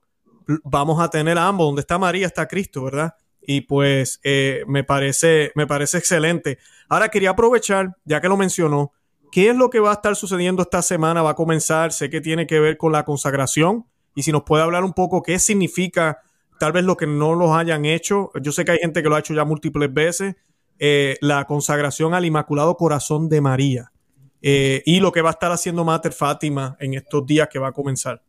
[0.64, 1.68] vamos a tener a ambos.
[1.68, 3.16] Donde está María está Cristo, ¿verdad?
[3.42, 6.60] Y pues eh, me, parece, me parece excelente.
[6.88, 8.92] Ahora quería aprovechar, ya que lo mencionó,
[9.32, 11.22] ¿qué es lo que va a estar sucediendo esta semana?
[11.22, 14.64] Va a comenzar, sé que tiene que ver con la consagración y si nos puede
[14.64, 16.20] hablar un poco qué significa
[16.60, 18.32] tal vez lo que no los hayan hecho.
[18.42, 20.36] Yo sé que hay gente que lo ha hecho ya múltiples veces,
[20.84, 23.92] eh, la consagración al Inmaculado Corazón de María
[24.42, 27.68] eh, y lo que va a estar haciendo Mater Fátima en estos días que va
[27.68, 28.24] a comenzar.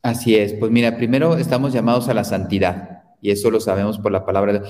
[0.00, 4.12] Así es, pues mira, primero estamos llamados a la santidad y eso lo sabemos por
[4.12, 4.62] la palabra.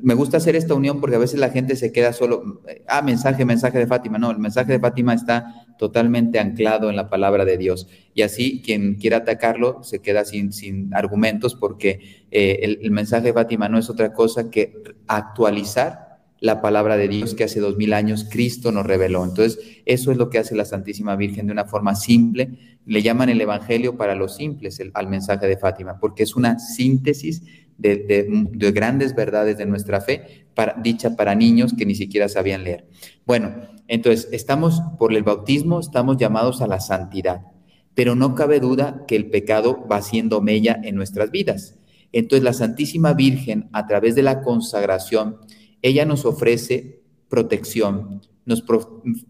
[0.00, 3.44] Me gusta hacer esta unión porque a veces la gente se queda solo, ah, mensaje,
[3.44, 4.16] mensaje de Fátima.
[4.16, 7.88] No, el mensaje de Fátima está totalmente anclado en la palabra de Dios.
[8.14, 13.26] Y así quien quiera atacarlo se queda sin, sin argumentos porque eh, el, el mensaje
[13.26, 16.09] de Fátima no es otra cosa que actualizar
[16.40, 19.24] la palabra de Dios que hace dos mil años Cristo nos reveló.
[19.24, 22.58] Entonces, eso es lo que hace la Santísima Virgen de una forma simple.
[22.86, 27.42] Le llaman el Evangelio para los simples al mensaje de Fátima, porque es una síntesis
[27.76, 32.86] de, grandes verdades de nuestra fe, para, dicha para niños que ni siquiera sabían leer.
[33.26, 33.54] Bueno,
[33.88, 37.42] entonces, estamos, por el bautismo, estamos llamados a la santidad,
[37.94, 41.76] pero no cabe duda que el pecado va siendo mella en nuestras vidas.
[42.12, 45.38] Entonces, la Santísima Virgen, a través de la consagración,
[45.82, 48.62] ella nos ofrece protección, nos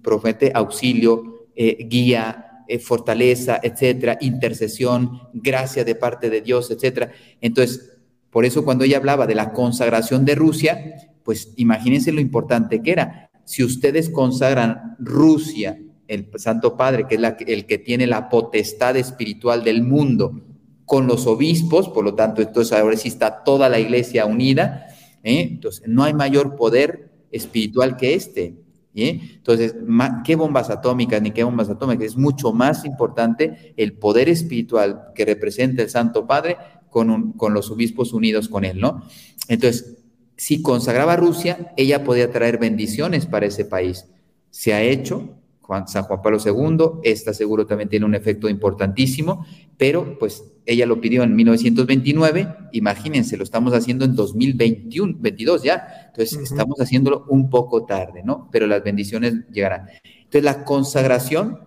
[0.02, 7.12] promete auxilio, eh, guía, eh, fortaleza, etcétera, intercesión, gracia de parte de Dios, etcétera.
[7.40, 7.92] Entonces,
[8.30, 12.92] por eso cuando ella hablaba de la consagración de Rusia, pues imagínense lo importante que
[12.92, 13.30] era.
[13.44, 19.64] Si ustedes consagran Rusia, el Santo Padre, que es el que tiene la potestad espiritual
[19.64, 20.40] del mundo,
[20.84, 24.88] con los obispos, por lo tanto, entonces ahora sí está toda la iglesia unida,
[25.22, 25.48] ¿eh?
[25.52, 28.56] entonces no hay mayor poder espiritual que este.
[28.92, 29.76] Entonces,
[30.24, 32.06] ¿qué bombas atómicas ni qué bombas atómicas?
[32.06, 36.56] Es mucho más importante el poder espiritual que representa el Santo Padre
[36.90, 39.02] con, con los obispos unidos con él, ¿no?
[39.48, 39.98] Entonces,
[40.36, 44.06] si consagraba a Rusia, ella podía traer bendiciones para ese país.
[44.50, 45.39] Se ha hecho,
[45.70, 50.84] Juan, San Juan Pablo II, esta seguro también tiene un efecto importantísimo, pero pues ella
[50.84, 57.24] lo pidió en 1929, imagínense, lo estamos haciendo en 2021, 22 ya, entonces estamos haciéndolo
[57.28, 58.48] un poco tarde, ¿no?
[58.50, 59.86] Pero las bendiciones llegarán.
[60.16, 61.60] Entonces la consagración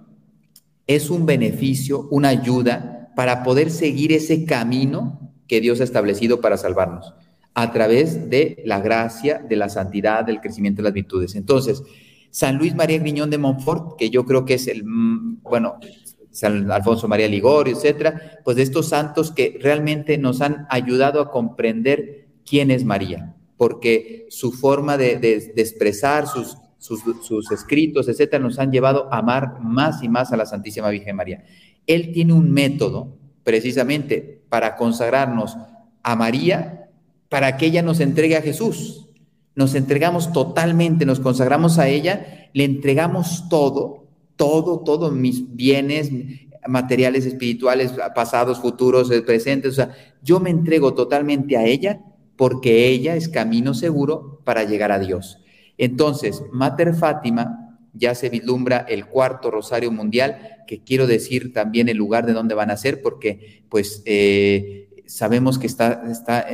[0.85, 6.57] es un beneficio, una ayuda para poder seguir ese camino que Dios ha establecido para
[6.57, 7.13] salvarnos,
[7.53, 11.35] a través de la gracia, de la santidad, del crecimiento de las virtudes.
[11.35, 11.81] Entonces,
[12.33, 15.75] San Luis María Griñón de Montfort, que yo creo que es el, mm, bueno,
[16.31, 21.29] San Alfonso María Ligorio, etcétera, pues de estos santos que realmente nos han ayudado a
[21.29, 25.11] comprender quién es María, porque su forma de,
[25.55, 30.47] expresar sus, sus, escritos, etcétera, nos han llevado a amar más y más a la
[30.47, 31.43] Santísima Virgen María.
[31.85, 35.55] Él tiene un método precisamente para consagrarnos
[36.01, 36.89] a María,
[37.29, 39.07] para que ella nos entregue a Jesús.
[39.55, 44.03] Nos entregamos totalmente, nos consagramos a ella, le entregamos todo
[44.35, 46.11] todo, todos mis bienes
[46.67, 49.71] materiales, espirituales, pasados, futuros, eh, presentes.
[49.71, 52.01] O sea, yo me entrego totalmente a ella
[52.35, 55.39] porque ella es camino seguro para llegar a Dios.
[55.77, 61.97] Entonces, Mater Fátima ya se vislumbra el cuarto rosario mundial, que quiero decir también el
[61.97, 66.45] lugar de donde van a ser, porque pues eh, sabemos que está, está,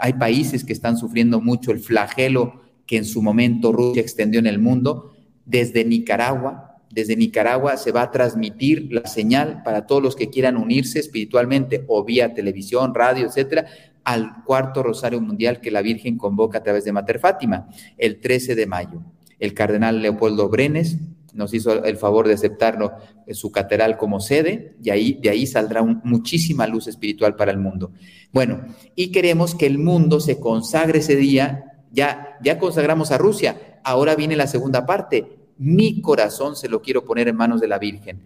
[0.00, 4.46] hay países que están sufriendo mucho el flagelo que en su momento Rusia extendió en
[4.46, 5.12] el mundo,
[5.44, 10.56] desde Nicaragua, desde Nicaragua se va a transmitir la señal para todos los que quieran
[10.56, 13.66] unirse espiritualmente o vía televisión, radio, etcétera,
[14.02, 18.56] al cuarto Rosario Mundial que la Virgen convoca a través de Mater Fátima, el 13
[18.56, 19.02] de mayo.
[19.38, 20.98] El cardenal Leopoldo Brenes
[21.34, 22.92] nos hizo el favor de aceptarlo
[23.26, 27.58] en su catedral como sede y ahí, de ahí saldrá muchísima luz espiritual para el
[27.58, 27.92] mundo.
[28.32, 28.62] Bueno,
[28.94, 31.64] y queremos que el mundo se consagre ese día.
[31.92, 37.04] Ya, ya consagramos a Rusia, ahora viene la segunda parte, mi corazón se lo quiero
[37.04, 38.22] poner en manos de la Virgen.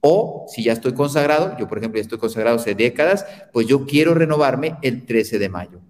[0.00, 3.86] O si ya estoy consagrado, yo por ejemplo ya estoy consagrado hace décadas, pues yo
[3.86, 5.80] quiero renovarme el 13 de mayo.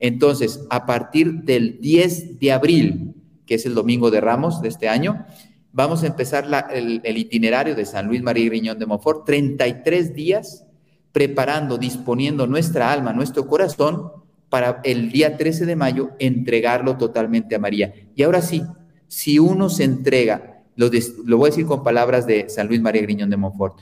[0.00, 3.14] Entonces, a partir del 10 de abril,
[3.46, 5.26] que es el domingo de Ramos de este año,
[5.74, 10.64] vamos a empezar el, itinerario de San Luis María Griñón de Montfort, 33 días
[11.12, 14.12] preparando, disponiendo nuestra alma, nuestro corazón,
[14.48, 17.92] para el día 13 de mayo entregarlo totalmente a María.
[18.14, 18.62] Y ahora sí,
[19.08, 20.88] si uno se entrega, lo,
[21.38, 23.80] voy a decir con palabras de San Luis María Griñón de Montfort,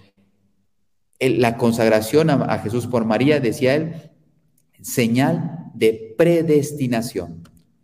[1.21, 4.11] la consagración a, Jesús por María, decía él,
[4.81, 7.43] señal de predestinación.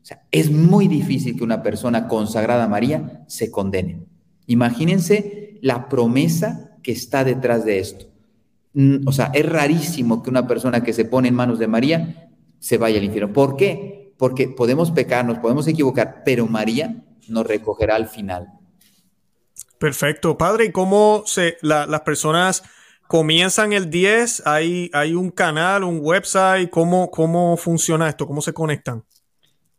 [0.08, 4.06] Sea, es muy difícil que una persona consagrada a María se condene.
[4.46, 8.06] Imagínense la promesa que está detrás de esto.
[9.04, 12.78] O sea, es rarísimo que una persona que se pone en manos de María se
[12.78, 13.34] vaya al infierno.
[13.34, 14.14] ¿Por qué?
[14.16, 18.46] Porque podemos pecar, nos podemos equivocar, pero María nos recogerá al final.
[19.78, 20.64] Perfecto, padre.
[20.64, 22.62] ¿Y cómo se, las personas
[23.08, 24.44] comienzan el 10?
[24.46, 26.70] ¿Hay, ¿Hay un canal, un website?
[26.70, 28.26] ¿Cómo, ¿Cómo funciona esto?
[28.26, 29.04] ¿Cómo se conectan?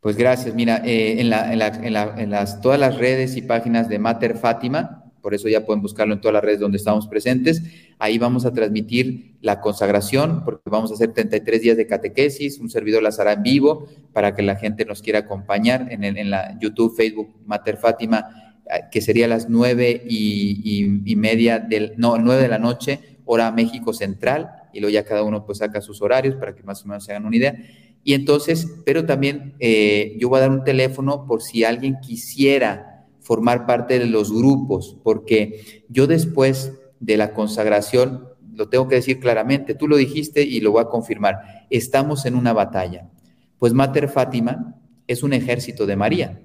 [0.02, 0.56] Pues gracias.
[0.56, 4.38] Mira, eh, en, la, en, la, en, las, todas las redes y páginas de Mater
[4.38, 7.62] Fátima, por eso ya pueden buscarlo en todas las redes donde estamos presentes.
[8.00, 12.70] Ahí vamos a transmitir la consagración, porque vamos a hacer 33 días de catequesis, un
[12.70, 16.58] servidor las hará en vivo para que la gente nos quiera acompañar en, en la
[16.60, 22.48] YouTube, Facebook, Mater Fátima, eh, que sería las nueve y, media, del, no, nueve de
[22.48, 26.56] la noche, hora México Central, y luego ya cada uno pues saca sus horarios para
[26.56, 27.56] que más o menos se hagan una idea.
[28.10, 33.06] Y entonces, pero también eh, yo voy a dar un teléfono por si alguien quisiera
[33.20, 39.20] formar parte de los grupos, porque yo después de la consagración, lo tengo que decir
[39.20, 43.12] claramente, tú lo dijiste y lo voy a confirmar, estamos en una batalla.
[43.60, 46.42] Pues Mater Fátima es un ejército de María,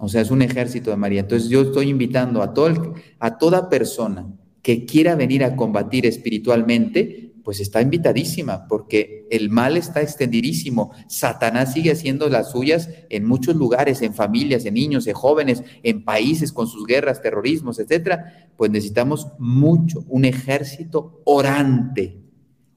[0.00, 1.20] o sea, es un ejército de María.
[1.20, 4.26] Entonces yo estoy invitando a, todo a toda persona
[4.62, 10.92] que quiera venir a combatir espiritualmente, pues está invitadísima, porque el mal está extendidísimo.
[11.08, 16.04] Satanás sigue haciendo las suyas en muchos lugares, en familias, en niños, en jóvenes, en
[16.04, 18.48] países con sus guerras, terrorismos, etcétera.
[18.56, 22.16] Pues necesitamos mucho, un ejército orante,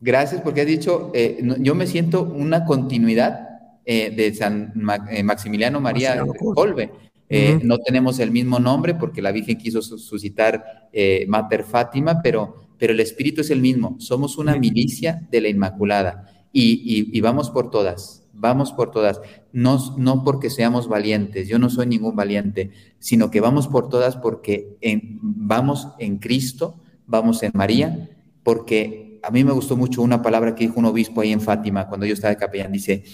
[0.01, 3.49] Gracias porque has dicho, eh, yo me siento una continuidad
[3.85, 4.73] eh, de San
[5.11, 6.25] eh, Maximiliano María
[6.55, 6.91] Colbe
[7.33, 12.57] eh, no tenemos el mismo nombre porque la Virgen quiso suscitar eh, Mater Fátima, pero,
[12.77, 13.95] pero el espíritu es el mismo.
[14.01, 19.21] Somos una milicia de la Inmaculada y, vamos por todas, vamos por todas.
[19.53, 24.17] No, no porque seamos valientes, yo no soy ningún valiente, sino que vamos por todas
[24.17, 24.77] porque
[25.23, 28.11] vamos en Cristo, vamos en María,
[28.43, 31.87] porque a mí me gustó mucho una palabra que dijo un obispo ahí en Fátima
[31.87, 32.73] cuando yo estaba de capellán.
[32.73, 33.05] Dice,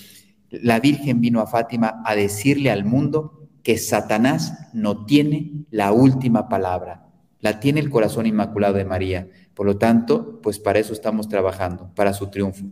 [0.48, 3.35] la Virgen vino a Fátima a decirle al mundo
[3.66, 7.08] que Satanás no tiene la última palabra,
[7.40, 9.26] la tiene el corazón inmaculado de María.
[9.54, 12.64] Por lo tanto, pues para eso estamos trabajando, para su triunfo.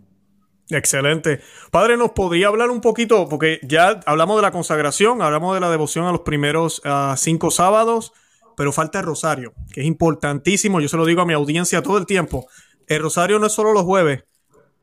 [0.70, 1.40] Excelente.
[1.72, 3.28] Padre, ¿nos podría hablar un poquito?
[3.28, 7.50] Porque ya hablamos de la consagración, hablamos de la devoción a los primeros ah, cinco
[7.50, 8.12] sábados,
[8.56, 10.80] pero falta el rosario, que es importantísimo.
[10.80, 12.46] Yo se lo digo a mi audiencia todo el tiempo.
[12.86, 14.22] El rosario no es solo los jueves,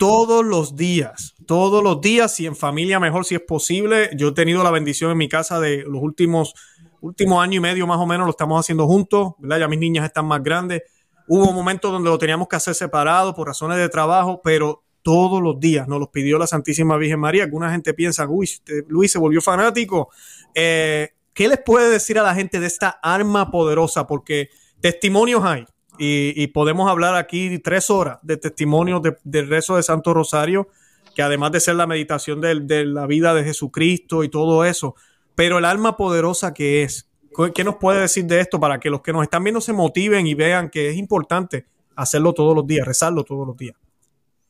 [0.01, 4.09] todos los días, todos los días, si en familia mejor, si es posible.
[4.17, 6.55] Yo he tenido la bendición en mi casa de los últimos,
[7.01, 9.59] últimos año y medio más o menos, lo estamos haciendo juntos, ¿verdad?
[9.59, 10.81] Ya mis niñas están más grandes.
[11.27, 15.59] Hubo momentos donde lo teníamos que hacer separado por razones de trabajo, pero todos los
[15.59, 17.43] días nos los pidió la Santísima Virgen María.
[17.43, 18.49] Alguna gente piensa, uy,
[18.87, 20.09] Luis se volvió fanático.
[20.55, 24.07] Eh, ¿Qué les puede decir a la gente de esta arma poderosa?
[24.07, 25.67] Porque testimonios hay,
[26.03, 30.67] y, podemos hablar aquí tres horas de testimonios del rezo de Santo Rosario,
[31.15, 34.95] que además de ser la meditación de, la vida de Jesucristo y todo eso,
[35.35, 37.07] pero el alma poderosa que es.
[37.53, 40.25] ¿Qué nos puede decir de esto para que los que nos están viendo se motiven
[40.25, 43.75] y vean que es importante hacerlo todos los días, rezarlo todos los días?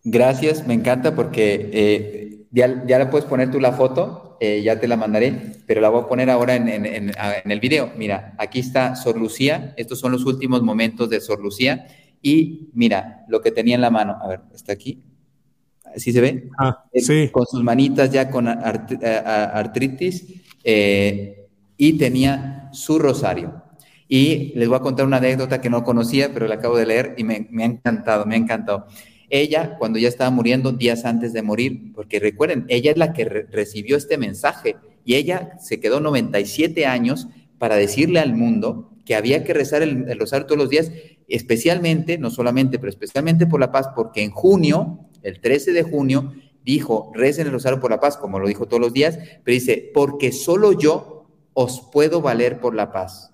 [0.06, 4.80] Gracias, me encanta porque eh, ya, ya le puedes poner tú la foto eh, ya
[4.80, 6.68] te la mandaré, pero la voy a poner ahora en,
[7.46, 7.92] el video.
[7.96, 11.86] Mira, aquí está Sor Lucía, estos son los últimos momentos de Sor Lucía,
[12.24, 15.04] y mira lo que tenía en la mano, a ver, está aquí,
[15.96, 16.50] ¿sí se ve?
[16.58, 17.30] Ah, eh, sí.
[17.32, 20.26] Con sus manitas ya con eh, artritis,
[20.64, 23.62] y tenía su rosario.
[24.08, 27.14] Y les voy a contar una anécdota que no conocía, pero la acabo de leer
[27.16, 28.88] y me, me ha encantado, me ha encantado.
[29.32, 33.24] Ella, cuando ya estaba muriendo, días antes de morir, porque recuerden, ella es la que
[33.24, 39.46] recibió este mensaje y ella se quedó 97 años para decirle al mundo que había
[39.46, 40.92] que rezar el, rosario todos los días,
[41.30, 46.34] especialmente, no solamente, pero especialmente por la paz, porque en junio, el 13 de junio,
[46.66, 49.92] dijo, recen el rosario por la paz, como lo dijo todos los días, pero dice,
[49.94, 53.32] porque solo yo os puedo valer por la paz.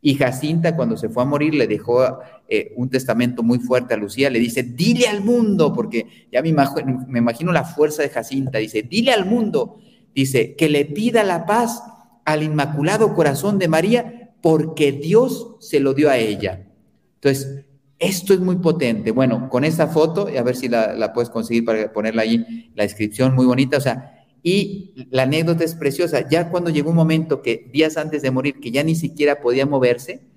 [0.00, 2.20] Y Jacinta, cuando se fue a morir, le dejó
[2.52, 4.28] eh, un testamento muy fuerte a Lucía.
[4.28, 8.58] Le dice, dile al mundo, porque ya me imagino, la fuerza de Jacinta.
[8.58, 9.78] Dice, dile al mundo,
[10.14, 11.80] dice, que le pida la paz
[12.24, 16.66] al Inmaculado Corazón de María, porque Dios se lo dio a ella.
[17.14, 17.64] Entonces,
[18.00, 19.12] esto es muy potente.
[19.12, 22.82] Bueno, con esta foto, a ver si la, la puedes conseguir para ponerla ahí, la
[22.82, 23.76] descripción muy bonita.
[23.76, 26.28] O sea, y la anécdota es preciosa.
[26.28, 29.66] Ya cuando llegó un momento que días antes de morir, que ya ni siquiera podía
[29.66, 30.29] moverse,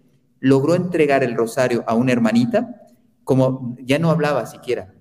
[0.44, 2.82] logró entregar el rosario a una hermanita,
[3.24, 4.94] como ya no hablaba siquiera.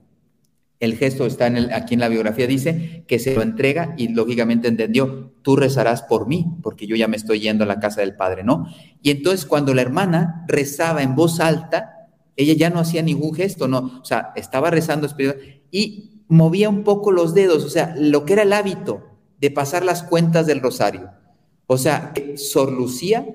[0.78, 4.06] El gesto está en el, aquí en la biografía, dice que se lo entrega y
[4.06, 8.02] lógicamente entendió, tú rezarás por mí, porque yo ya me estoy yendo a la casa
[8.02, 8.68] del Padre, ¿no?
[9.02, 13.66] Y entonces cuando la hermana rezaba en voz alta, ella ya no hacía ningún gesto,
[13.66, 15.08] no, o sea, estaba rezando
[15.72, 19.84] y movía un poco los dedos, o sea, lo que era el hábito de pasar
[19.84, 21.10] las cuentas del rosario.
[21.66, 23.26] O sea, Sor Lucía,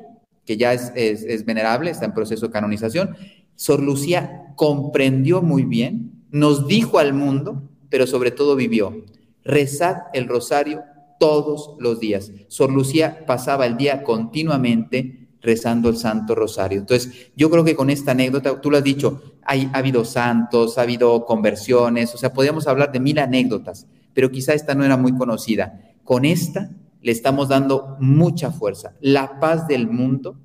[0.47, 3.15] que ya es, venerable, está en proceso de canonización,
[3.55, 9.03] Sor Lucía comprendió muy bien, nos dijo al mundo, pero sobre todo vivió.
[9.43, 10.83] Rezad el rosario
[11.19, 12.31] todos los días.
[12.47, 16.79] Sor Lucía pasaba el día continuamente rezando el Santo Rosario.
[16.79, 20.77] Entonces, yo creo que con esta anécdota, tú lo has dicho, hay, ha habido santos,
[20.77, 24.97] ha habido conversiones, o sea, podríamos hablar de mil anécdotas, pero quizá esta no era
[24.97, 25.93] muy conocida.
[26.03, 26.71] Con esta
[27.01, 28.95] le estamos dando mucha fuerza.
[29.01, 30.39] La paz del mundo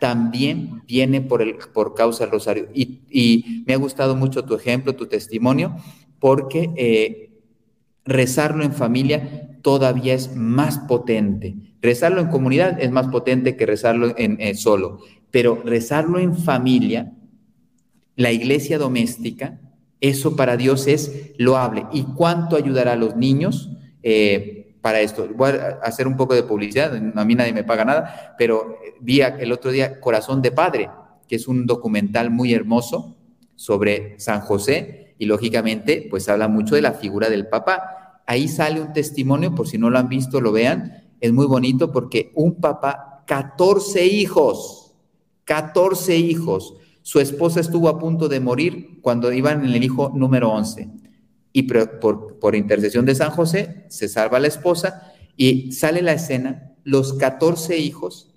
[0.00, 2.68] también viene por, el, por causa del rosario.
[2.74, 5.74] Y, me ha gustado mucho tu ejemplo, tu testimonio,
[6.18, 7.30] porque eh,
[8.04, 11.56] rezarlo en familia todavía es más potente.
[11.80, 17.12] Rezarlo en comunidad es más potente que rezarlo en, eh, solo, pero rezarlo en familia,
[18.14, 19.60] la iglesia doméstica,
[20.00, 21.86] eso para Dios es loable.
[21.92, 23.70] ¿Y cuánto ayudará a los niños?
[24.02, 24.55] Eh,
[24.86, 25.28] para esto.
[25.34, 29.20] Voy a hacer un poco de publicidad, a mí nadie me paga nada, pero vi
[29.20, 30.88] el otro día Corazón de Padre,
[31.26, 33.16] que es un documental muy hermoso
[33.56, 38.22] sobre San José y lógicamente pues habla mucho de la figura del papá.
[38.28, 41.90] Ahí sale un testimonio, por si no lo han visto, lo vean, es muy bonito
[41.90, 44.94] porque un papá, 14 hijos,
[45.46, 50.52] 14 hijos, su esposa estuvo a punto de morir cuando iban en el hijo número
[50.52, 51.05] 11
[51.56, 57.14] y por, intercesión de San José se salva la esposa y sale la escena, los
[57.14, 58.34] 14 hijos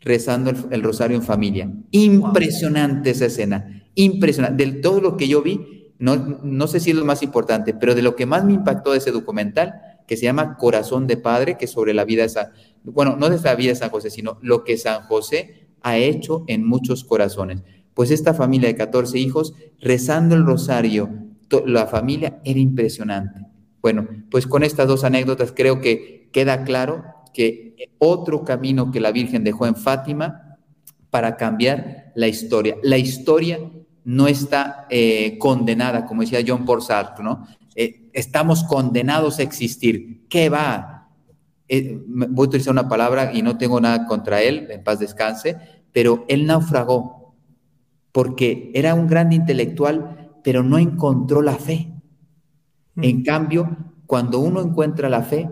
[0.00, 1.70] rezando el, rosario en familia.
[1.90, 4.64] Impresionante esa escena, impresionante.
[4.64, 7.94] De todo lo que yo vi, no, no sé si es lo más importante, pero
[7.94, 9.74] de lo que más me impactó de ese documental,
[10.06, 12.52] que se llama Corazón de Padre, que sobre la vida de San,
[12.84, 16.44] bueno, no de la vida de San José, sino lo que San José ha hecho
[16.46, 17.64] en muchos corazones.
[17.92, 23.40] Pues esta familia de 14 hijos, rezando el rosario la familia era impresionante.
[23.80, 29.12] Bueno, pues con estas dos anécdotas creo que queda claro que otro camino que la
[29.12, 30.58] Virgen dejó en Fátima
[31.10, 32.76] para cambiar la historia.
[32.82, 33.58] La historia
[34.04, 36.80] no está eh, condenada, como decía John Paul
[37.22, 37.46] ¿no?
[37.74, 40.26] Eh, estamos condenados a existir.
[40.28, 41.10] ¿Qué va?
[41.68, 45.56] Eh, voy a utilizar una palabra y no tengo nada contra él, en paz descanse,
[45.92, 47.34] pero él naufragó
[48.12, 51.92] porque era un gran intelectual pero no encontró la fe.
[52.96, 53.76] En cambio,
[54.06, 55.48] cuando uno encuentra la fe,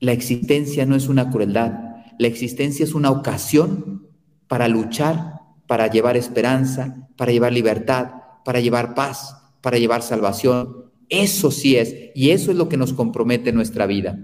[0.00, 1.72] la existencia no es una crueldad,
[2.18, 4.08] la existencia es una ocasión
[4.46, 8.12] para luchar, para llevar esperanza, para llevar libertad,
[8.44, 10.92] para llevar paz, para llevar salvación.
[11.08, 14.18] Eso sí es, y eso es lo que nos compromete en nuestra vida.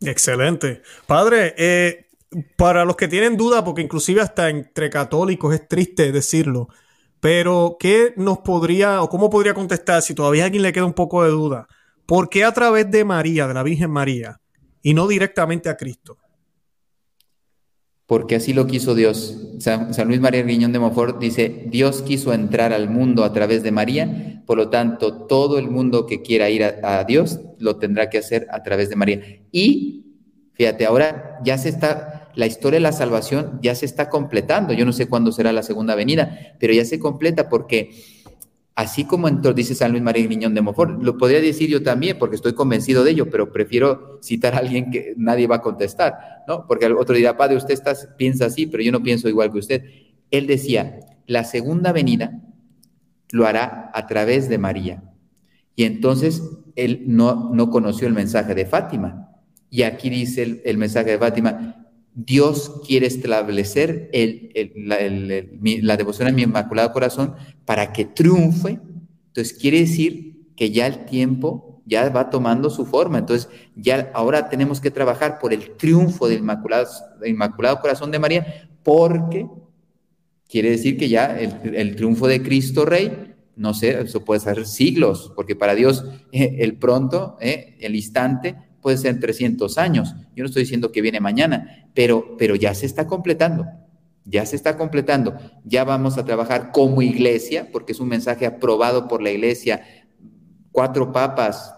[0.00, 0.82] Excelente.
[1.06, 2.06] Padre, eh,
[2.56, 6.68] para los que tienen duda, porque inclusive hasta entre católicos es triste decirlo,
[7.22, 10.92] pero, ¿qué nos podría o cómo podría contestar si todavía a alguien le queda un
[10.92, 11.68] poco de duda?
[12.04, 14.40] ¿Por qué a través de María, de la Virgen María,
[14.82, 16.18] y no directamente a Cristo?
[18.06, 19.38] Porque así lo quiso Dios.
[19.60, 23.70] San, Luis María Guiñón de Montfort dice, Dios quiso entrar al mundo a través de
[23.70, 28.10] María, por lo tanto, todo el mundo que quiera ir a, a Dios lo tendrá
[28.10, 29.20] que hacer a través de María.
[29.52, 30.16] Y,
[30.54, 34.72] fíjate, ahora ya se está la historia de la salvación ya se está completando.
[34.72, 37.90] Yo no sé cuándo será la segunda venida, pero ya se completa porque
[38.74, 42.18] así como entonces dice San Luis María Niñón de Montfort, lo podría decir yo también
[42.18, 46.14] porque estoy convencido de ello, pero prefiero citar a alguien que nadie va a contestar,
[46.48, 46.66] ¿no?
[46.66, 49.58] Porque el otro dirá, padre, usted está, piensa así, pero yo no pienso igual que
[49.58, 49.84] usted.
[50.30, 52.40] Él decía, la segunda venida
[53.30, 55.02] lo hará a través de María.
[55.76, 56.42] Y entonces
[56.76, 59.28] él no, no conoció el mensaje de Fátima.
[59.70, 61.81] Y aquí dice el mensaje de Fátima,
[62.14, 64.10] Dios quiere establecer
[64.76, 67.34] la, devoción a mi Inmaculado Corazón
[67.64, 68.80] para que triunfe.
[69.28, 73.18] Entonces quiere decir que ya el tiempo ya va tomando su forma.
[73.18, 79.48] Entonces ya ahora tenemos que trabajar por el triunfo del Inmaculado, Corazón de María, porque
[80.48, 85.32] quiere decir que ya el, triunfo de Cristo Rey, no sé, eso puede ser siglos,
[85.34, 90.14] porque para Dios eh, el pronto, eh, el instante, puede ser 300 años.
[90.34, 93.64] Yo no estoy diciendo que viene mañana, pero, pero ya se está completando.
[94.24, 95.36] Ya se está completando.
[95.64, 99.82] Ya vamos a trabajar como iglesia, porque es un mensaje aprobado por la iglesia.
[100.72, 101.74] Cuatro papas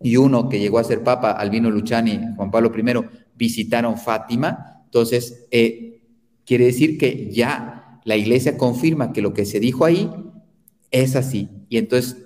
[0.00, 4.82] y uno que llegó a ser papa, Albino Luciani, Juan Pablo I, visitaron Fátima.
[4.84, 6.02] Entonces, eh,
[6.44, 10.10] quiere decir que ya la iglesia confirma que lo que se dijo ahí
[10.90, 11.48] es así.
[11.70, 12.18] Y entonces,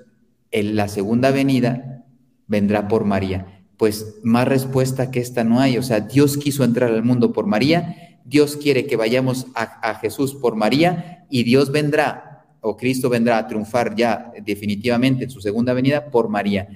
[0.51, 2.05] en la segunda venida
[2.47, 5.79] vendrá por María pues más respuesta que esta no hay.
[5.79, 10.35] O sea, Dios quiso entrar al mundo por María, Dios quiere que vayamos a, Jesús
[10.35, 15.73] por María y Dios vendrá, o Cristo vendrá a triunfar ya definitivamente en su segunda
[15.73, 16.69] venida por María.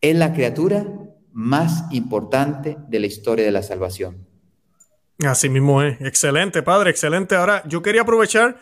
[0.00, 0.86] Es la criatura
[1.32, 4.28] más importante de la historia de la salvación.
[5.24, 6.00] Así mismo es.
[6.00, 7.34] Excelente, Padre, excelente.
[7.34, 8.58] Ahora, yo quería aprovechar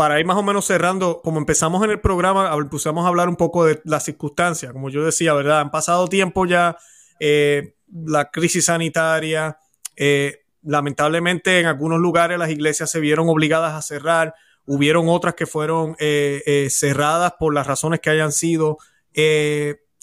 [0.00, 3.36] para ir más o menos cerrando, como empezamos en el programa, empezamos a hablar un
[3.36, 5.60] poco de las circunstancias, como yo decía, ¿verdad?
[5.60, 6.78] Han pasado tiempo ya,
[7.18, 9.58] eh, la crisis sanitaria,
[9.96, 14.34] eh, lamentablemente en algunos lugares las iglesias se vieron obligadas a cerrar,
[14.64, 18.78] hubieron otras que fueron eh, cerradas por las razones que hayan sido.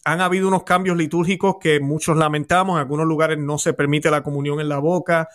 [0.06, 4.22] han habido unos cambios litúrgicos que muchos lamentamos, en algunos lugares no se permite la
[4.22, 5.28] comunión en la boca.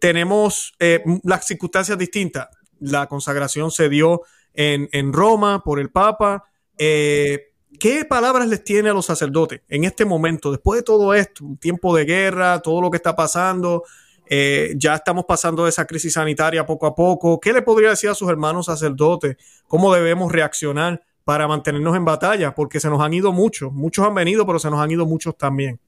[0.00, 0.74] tenemos
[1.22, 2.48] las circunstancias distintas
[2.80, 4.22] la consagración se dio
[4.54, 6.44] en, Roma por el Papa.
[6.78, 11.44] Eh, ¿Qué palabras les tiene a los sacerdotes en este momento, después de todo esto,
[11.44, 13.84] un tiempo de guerra, todo lo que está pasando?
[14.28, 17.38] Eh, ya estamos pasando de esa crisis sanitaria poco a poco.
[17.38, 19.36] ¿Qué le podría decir a sus hermanos sacerdotes?
[19.68, 22.54] ¿Cómo debemos reaccionar para mantenernos en batalla?
[22.54, 25.36] Porque se nos han ido muchos, muchos han venido, pero se nos han ido muchos
[25.36, 25.78] también.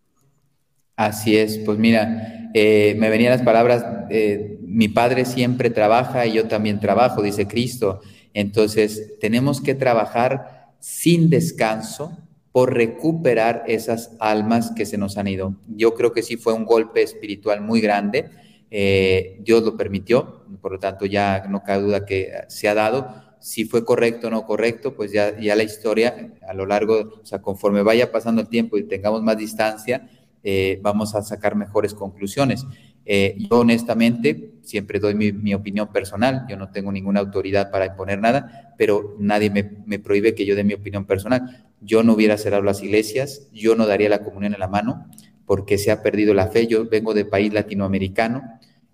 [0.99, 6.33] Así es, pues mira, eh, me venían las palabras, eh, mi padre siempre trabaja y
[6.33, 8.01] yo también trabajo, dice Cristo.
[8.35, 12.19] Entonces, tenemos que trabajar sin descanso
[12.51, 15.55] por recuperar esas almas que se nos han ido.
[15.69, 18.31] Yo creo que sí fue un golpe espiritual muy grande.
[18.69, 23.15] Eh, Dios lo permitió, por lo tanto ya no cabe duda que se ha dado.
[23.39, 27.25] Si fue correcto o no correcto, pues ya, ya la historia a lo largo, o
[27.25, 30.09] sea, conforme vaya pasando el tiempo y tengamos más distancia,
[30.43, 32.67] eh, vamos a sacar mejores conclusiones.
[33.11, 38.21] Eh, yo honestamente siempre doy mi, opinión personal, yo no tengo ninguna autoridad para imponer
[38.21, 41.67] nada, pero nadie me, prohíbe que yo dé mi opinión personal.
[41.81, 45.07] Yo no hubiera cerrado las iglesias, yo no daría la comunión en la mano
[45.47, 46.67] porque se ha perdido la fe.
[46.67, 48.43] Yo vengo de país latinoamericano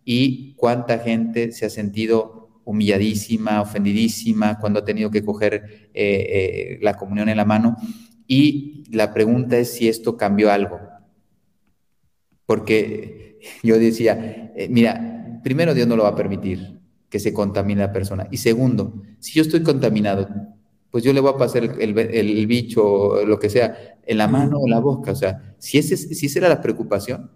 [0.05, 6.95] y cuánta gente se ha sentido humilladísima, ofendidísima cuando ha tenido que coger eh, la
[6.95, 7.77] comunión en la mano.
[8.29, 10.94] Y la pregunta es si esto cambió algo.
[12.47, 17.81] Porque yo decía, eh, mira, primero Dios no lo va a permitir que se contamine
[17.81, 18.27] la persona.
[18.31, 20.29] Y segundo, si yo estoy contaminado,
[20.91, 24.59] pues yo le voy a pasar el, bicho o lo que sea en la mano
[24.59, 25.13] o la boca.
[25.13, 27.31] O sea, si, ese, si esa era la preocupación,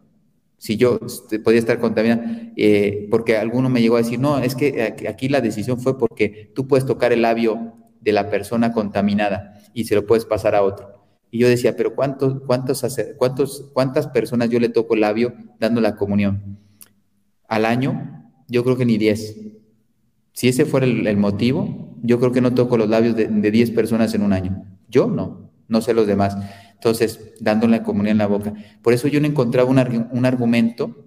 [0.58, 2.22] si yo este, podía estar contaminado,
[2.56, 6.50] eh, porque alguno me llegó a decir, no, es que aquí la decisión fue porque
[6.54, 10.62] tú puedes tocar el labio de la persona contaminada y se lo puedes pasar a
[10.62, 10.97] otro.
[11.30, 12.84] Y yo decía, pero ¿cuántos, cuántos,
[13.16, 16.58] cuántos, ¿cuántas personas yo le toco el labio dando la comunión?
[17.48, 19.36] Al año, yo creo que ni 10.
[20.32, 24.14] Si ese fuera el, motivo, yo creo que no toco los labios de, 10 personas
[24.14, 24.64] en un año.
[24.88, 26.36] Yo no, no sé los demás.
[26.74, 28.54] Entonces, dándole la comunión en la boca.
[28.82, 31.04] Por eso yo no encontraba un, argumento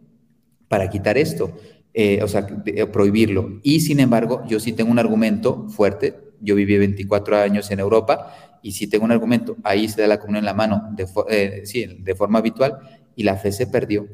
[0.68, 1.54] para quitar esto,
[1.94, 2.46] eh, o sea,
[2.92, 3.60] prohibirlo.
[3.64, 6.20] Y sin embargo, yo sí tengo un argumento fuerte.
[6.42, 10.20] Yo viví 24 años en Europa y si tengo un argumento, ahí se da la
[10.20, 12.78] comunión en la mano, de, eh, sí, de forma habitual,
[13.16, 14.08] y la fe se perdió.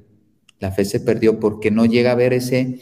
[0.60, 2.80] La fe se perdió porque no llega a ver ese,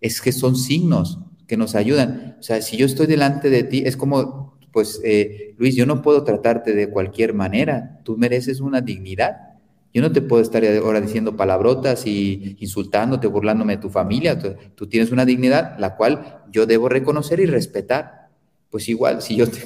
[0.00, 2.36] es que son signos que nos ayudan.
[2.38, 6.02] O sea, si yo estoy delante de ti, es como, pues, eh, Luis, yo no
[6.02, 9.36] puedo tratarte de cualquier manera, tú mereces una dignidad.
[9.94, 14.38] Yo no te puedo estar ahora diciendo palabrotas y insultándote, burlándome de tu familia.
[14.74, 18.15] tú tienes una dignidad la cual yo debo reconocer y respetar
[18.76, 19.62] pues igual, si yo estoy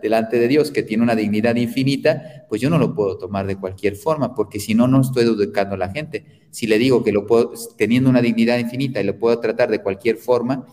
[0.00, 3.56] delante de Dios que tiene una dignidad infinita, pues yo no lo puedo tomar de
[3.56, 6.24] cualquier forma, porque si no, no estoy educando a la gente.
[6.50, 9.82] Si le digo que lo puedo, teniendo una dignidad infinita y lo puedo tratar de
[9.82, 10.64] cualquier forma,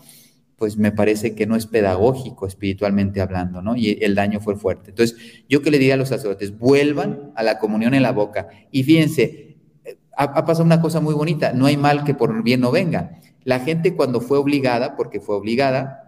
[0.56, 3.76] pues me parece que no es pedagógico espiritualmente hablando, ¿no?
[3.76, 4.92] Y el daño fue fuerte.
[4.92, 8.48] Entonces, yo que le diría a los sacerdotes, vuelvan a la comunión en la boca.
[8.70, 9.58] Y fíjense,
[10.16, 13.20] ha, ha pasado una cosa muy bonita, no hay mal que por bien no venga.
[13.44, 16.05] La gente cuando fue obligada, porque fue obligada,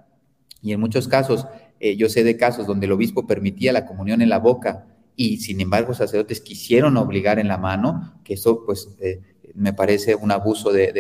[0.63, 1.47] y en muchos casos,
[1.81, 5.39] eh, yo sé de casos donde el obispo permitía la comunión en la boca y
[5.39, 9.21] sin embargo sacerdotes quisieron obligar en la mano, que eso pues eh,
[9.55, 10.93] me parece un abuso de,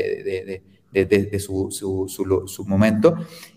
[0.93, 2.09] de, su, su,
[2.47, 3.15] su, momento.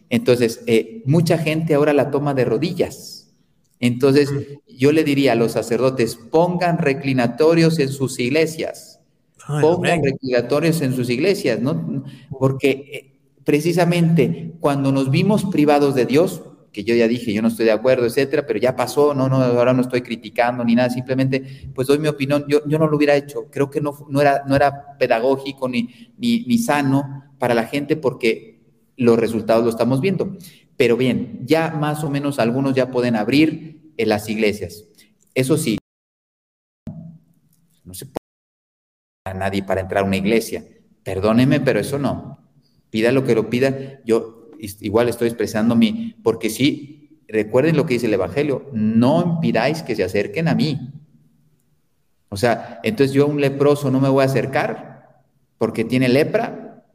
[0.09, 3.33] Entonces, eh, mucha gente ahora la toma de rodillas.
[3.79, 4.29] Entonces,
[4.67, 8.99] yo le diría a los sacerdotes, pongan reclinatorios en sus iglesias.
[9.61, 12.03] pongan reclinatorios en sus iglesias, ¿no?
[12.37, 13.10] Porque
[13.43, 17.71] precisamente cuando nos vimos privados de Dios, que yo ya dije, yo no estoy de
[17.71, 21.87] acuerdo, etcétera, pero ya pasó, no, no, ahora no estoy criticando ni nada, simplemente pues
[21.87, 24.55] doy mi opinión, yo, yo no lo hubiera hecho, creo que no, no, era, no
[24.55, 28.61] era pedagógico ni, ni, sano para la gente porque
[28.95, 30.37] los resultados lo estamos viendo.
[30.77, 34.85] Pero bien, ya más o menos algunos ya pueden abrir en las iglesias.
[35.33, 35.77] Eso sí,
[37.83, 38.17] no se puede
[39.25, 40.65] a nadie para entrar a una iglesia.
[41.03, 42.40] Perdóneme, pero eso no
[42.91, 47.95] pida lo que lo pida, yo igual estoy expresando mi, porque sí, recuerden lo que
[47.95, 50.91] dice el Evangelio, no impidáis que se acerquen a mí.
[52.29, 55.23] O sea, entonces yo a un leproso no me voy a acercar
[55.57, 56.85] porque tiene lepra.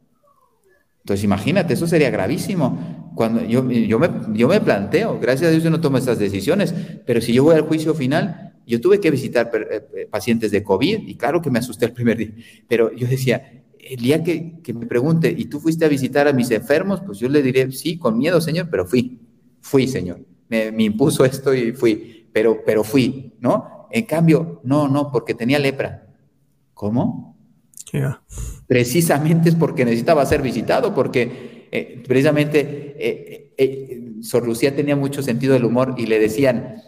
[0.99, 3.13] Entonces imagínate, eso sería gravísimo.
[3.15, 6.73] Cuando yo, yo, me, yo me planteo, gracias a Dios yo no tomo estas decisiones,
[7.05, 10.61] pero si yo voy al juicio final, yo tuve que visitar eh, eh, pacientes de
[10.61, 12.31] COVID y claro que me asusté el primer día,
[12.67, 16.33] pero yo decía, el día que, que, me pregunte, ¿y tú fuiste a visitar a
[16.33, 17.01] mis enfermos?
[17.05, 19.19] Pues yo le diré, sí, con miedo, Señor, pero fui,
[19.61, 20.19] fui, Señor.
[20.49, 23.87] Me, me impuso esto y fui, pero, pero fui, ¿no?
[23.91, 26.07] En cambio, no, no, porque tenía lepra.
[26.73, 27.37] ¿Cómo?
[28.67, 35.21] Precisamente es porque necesitaba ser visitado, porque eh, precisamente eh, eh, Sor Lucía tenía mucho
[35.21, 36.81] sentido del humor y le decían,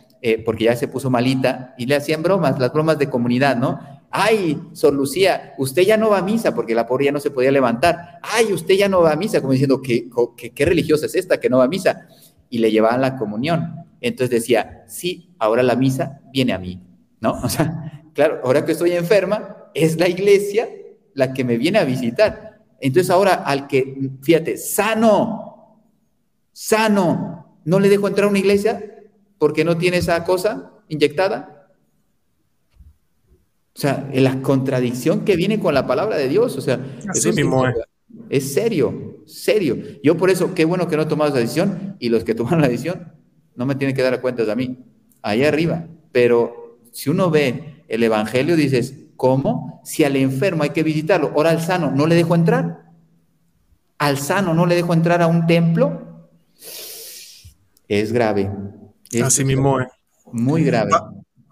[0.46, 3.80] porque ya se puso malita, y le hacían bromas, las bromas de comunidad, ¿no?
[4.12, 7.32] Ay, Sor Lucía, usted ya no va a misa, porque la pobre ya no se
[7.32, 8.20] podía levantar.
[8.24, 10.10] Ay, usted ya no va a misa, como diciendo, ¿qué,
[10.56, 12.08] qué, religiosa es esta que no va a misa?
[12.50, 13.86] Y le llevaban la comunión.
[14.02, 16.82] Entonces decía, sí, ahora la misa viene a mí,
[17.20, 17.40] ¿no?
[17.44, 20.70] O sea, claro, ahora que estoy enferma, es la iglesia
[21.14, 22.62] la que me viene a visitar.
[22.82, 25.82] Entonces ahora al que, fíjate, sano,
[26.52, 29.06] sano, no le dejo entrar a una iglesia
[29.38, 31.59] porque no tiene esa cosa inyectada.
[33.76, 37.38] O sea, la contradicción que viene con la palabra de Dios, o sea, Así es.
[38.30, 39.78] es serio, serio.
[40.04, 42.62] Yo por eso, qué bueno que no he tomado esa decisión y los que tomaron
[42.62, 43.14] la decisión
[43.56, 44.80] no me tienen que dar cuentas a mí,
[45.22, 45.88] allá arriba.
[46.12, 49.82] Pero si uno ve el Evangelio, dices, ¿Cómo?
[49.84, 52.86] Si al enfermo hay que visitarlo, ahora al sano no le dejo entrar.
[53.98, 56.30] Al sano no le dejo entrar a un templo.
[57.90, 58.50] Es grave.
[59.22, 59.90] Así mismo es.
[60.32, 60.92] Muy grave.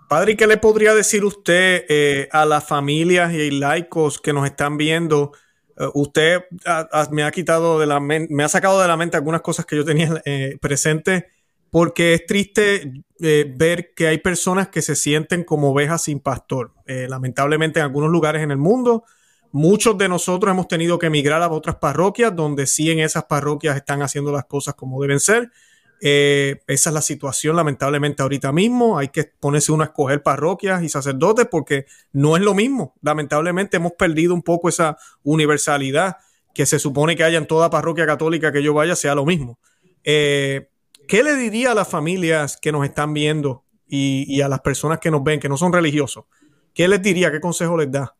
[0.07, 4.77] Padre, ¿qué le podría decir usted eh, a las familias y laicos que nos están
[4.77, 5.31] viendo?
[5.77, 6.41] Eh, usted
[7.11, 9.85] me ha quitado de la me ha sacado de la mente algunas cosas que yo
[9.85, 11.25] tenía eh, presentes
[11.69, 16.73] porque es triste eh, ver que hay personas que se sienten como ovejas sin pastor.
[16.85, 19.03] Lamentablemente en algunos lugares en el mundo,
[19.51, 23.75] muchos de nosotros hemos tenido que emigrar a otras parroquias donde sí en esas parroquias
[23.75, 25.51] están haciendo las cosas como deben ser.
[25.99, 28.97] Eh, esa es la situación lamentablemente ahorita mismo.
[28.97, 32.95] Hay que ponerse uno a escoger parroquias y sacerdotes porque no es lo mismo.
[33.01, 36.17] Lamentablemente hemos perdido un poco esa universalidad
[36.53, 39.59] que se supone que haya en toda parroquia católica que yo vaya sea lo mismo.
[40.03, 40.69] Eh,
[41.07, 45.09] ¿Qué le diría a las familias que nos están viendo y, a las personas que
[45.09, 46.25] nos ven, que no son religiosos?
[46.73, 47.31] ¿Qué les diría?
[47.31, 48.16] ¿Qué consejo les da?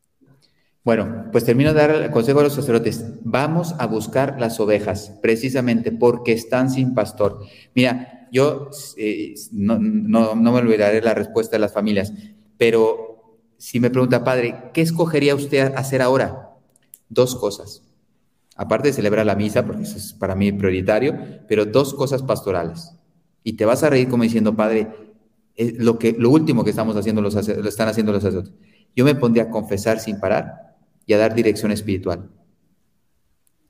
[0.84, 3.04] Bueno, pues termino de dar el consejo a los sacerdotes.
[3.24, 7.42] Vamos a buscar las ovejas, precisamente porque están sin pastor.
[7.76, 12.14] Mira, yo eh, no, me olvidaré la respuesta de las familias,
[12.58, 16.52] pero si me pregunta, padre, ¿qué escogería usted hacer ahora?
[17.10, 17.84] Dos cosas
[18.58, 21.16] aparte de celebrar la misa, porque eso es para mí prioritario,
[21.48, 22.92] pero dos cosas pastorales.
[23.44, 24.88] Y te vas a reír como diciendo, Padre,
[25.78, 28.54] lo, que, lo último que estamos haciendo los, lo están haciendo los sacerdotes.
[28.96, 30.67] Yo me pondría a confesar sin parar
[31.08, 32.30] y a dar dirección espiritual.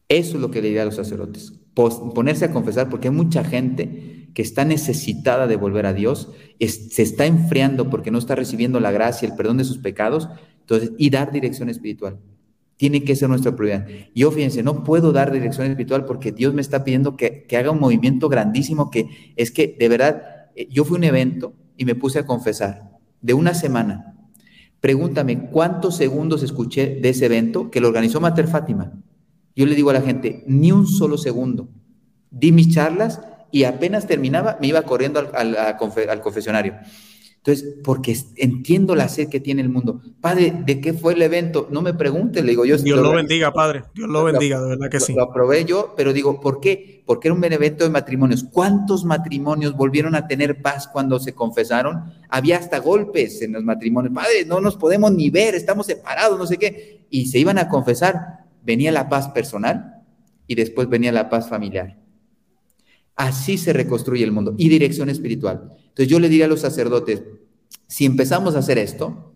[0.10, 1.54] Eso es lo que le diría a los sacerdotes.
[1.74, 7.02] Ponerse a confesar, porque hay mucha gente que está necesitada de volver a Dios, se
[7.02, 10.28] está enfriando porque no está recibiendo la gracia, el perdón de sus pecados,
[10.62, 12.20] entonces, y dar dirección espiritual.
[12.76, 13.88] Tiene que ser nuestra prioridad.
[14.14, 17.80] Yo, fíjense, no puedo dar dirección espiritual porque Dios me está pidiendo que, haga un
[17.80, 20.22] movimiento grandísimo que es que, de verdad,
[20.56, 24.17] eh, yo fui a un evento y me puse a confesar de una semana.
[24.80, 28.94] Pregúntame cuántos segundos escuché de ese evento que lo organizó Mater Fátima.
[29.56, 31.70] Yo le digo a la gente, ni un solo segundo.
[32.30, 33.22] Di mis charlas
[33.52, 36.76] y apenas terminaba, me iba corriendo al, al confesionario.
[37.48, 40.02] Entonces, porque entiendo la sed que tiene el mundo.
[40.20, 41.70] Padre, ¿de qué fue el evento?
[41.72, 42.76] No me pregunte, le digo yo.
[42.76, 43.84] Dios lo, bendiga, Padre.
[43.96, 45.14] Dios lo bendiga, de verdad que sí.
[45.14, 47.04] Lo aprobé yo, pero digo, ¿por qué?
[47.06, 48.44] Porque era un evento de matrimonios.
[48.52, 52.12] ¿Cuántos matrimonios volvieron a tener paz cuando se confesaron?
[52.28, 54.14] Había hasta golpes en los matrimonios.
[54.14, 57.06] Padre, no nos podemos ni ver, estamos separados, no sé qué.
[57.10, 58.40] Y se iban a confesar.
[58.62, 60.04] Venía la paz personal
[60.48, 61.96] y después venía la paz familiar.
[63.18, 65.74] Así se reconstruye el mundo y dirección espiritual.
[65.76, 67.24] Entonces yo le diría a los sacerdotes,
[67.88, 69.34] si empezamos a hacer esto,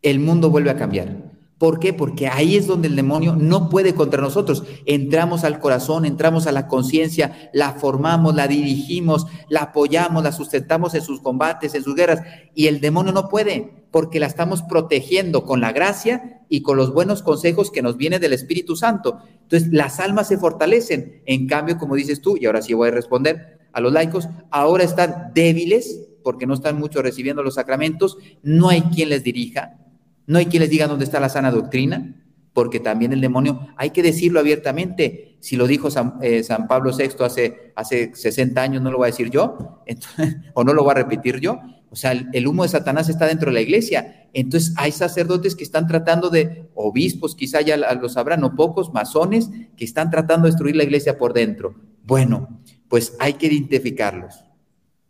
[0.00, 1.31] el mundo vuelve a cambiar.
[1.62, 1.92] ¿Por qué?
[1.92, 4.64] Porque ahí es donde el demonio no puede contra nosotros.
[4.84, 10.92] Entramos al corazón, entramos a la conciencia, la formamos, la dirigimos, la apoyamos, la sustentamos
[10.96, 12.20] en sus combates, en sus guerras,
[12.52, 16.92] y el demonio no puede, porque la estamos protegiendo con la gracia y con los
[16.92, 19.18] buenos consejos que nos vienen del Espíritu Santo.
[19.42, 21.22] Entonces, las almas se fortalecen.
[21.26, 24.82] En cambio, como dices tú, y ahora sí voy a responder a los laicos, ahora
[24.82, 29.78] están débiles porque no están mucho recibiendo los sacramentos, no hay quien les dirija,
[30.26, 32.16] no hay quien les diga dónde está la sana doctrina,
[32.52, 37.24] porque también el demonio, hay que decirlo abiertamente, si lo dijo San, eh, Pablo VI
[37.24, 39.82] hace, hace 60 años, no lo voy a decir yo,
[40.54, 41.60] o no lo voy a repetir yo,
[41.92, 44.26] o sea, el, humo de Satanás está dentro de la iglesia.
[44.32, 49.50] Entonces hay sacerdotes que están tratando de, obispos, quizá ya lo sabrán, no pocos, masones,
[49.76, 51.74] que están tratando de destruir la iglesia por dentro.
[52.02, 54.42] Bueno, pues hay que identificarlos.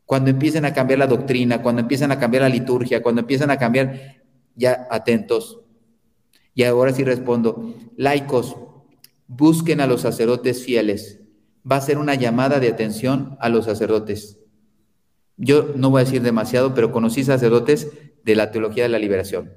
[0.07, 3.59] Cuando empiecen a cambiar la doctrina, cuando empiezan a cambiar la liturgia, cuando empiezan a
[3.59, 4.22] cambiar,
[4.55, 5.61] ya atentos.
[6.55, 8.57] Y ahora sí respondo, laicos,
[9.27, 11.21] busquen a los sacerdotes fieles.
[11.71, 14.39] Va a ser una llamada de atención a los sacerdotes.
[15.37, 17.91] Yo no voy a decir demasiado, pero conocí sacerdotes
[18.25, 19.53] de la teología de la liberación.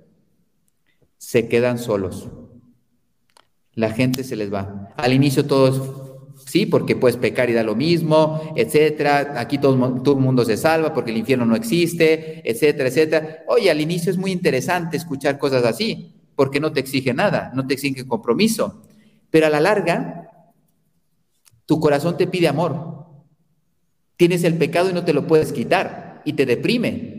[1.17, 2.29] Se quedan solos.
[3.73, 4.93] La gente se les va.
[4.95, 6.04] Al inicio todos
[6.45, 9.39] sí, porque puedes pecar y da lo mismo, etcétera.
[9.39, 13.43] Aquí todo, todo, el mundo se salva porque el infierno no existe, etcétera, etcétera.
[13.47, 17.65] Oye, al inicio es muy interesante escuchar cosas así, porque no te exige nada, no
[17.67, 18.83] te exige compromiso.
[19.29, 20.29] Pero a la larga,
[21.65, 23.05] tu corazón te pide amor.
[24.17, 27.15] Tienes el pecado y no te lo puedes quitar y te deprime.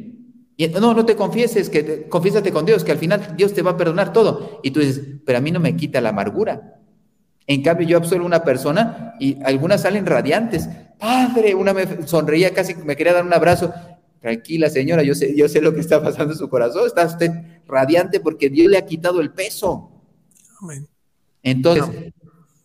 [0.57, 3.73] Y, no, no te confieses, que confiésate con Dios, que al final Dios te va
[3.73, 4.61] a perdonar todo.
[4.63, 6.81] Y tú dices, pero a mí no me quita la amargura.
[7.47, 10.69] En cambio, yo absuelvo una persona y algunas salen radiantes.
[10.99, 13.73] Padre, una me sonreía casi, me quería dar un abrazo.
[14.21, 16.87] Tranquila, señora, yo sé, yo sé lo que está pasando en su corazón.
[16.87, 17.31] Está usted
[17.67, 19.91] radiante porque Dios le ha quitado el peso.
[21.43, 22.13] Entonces,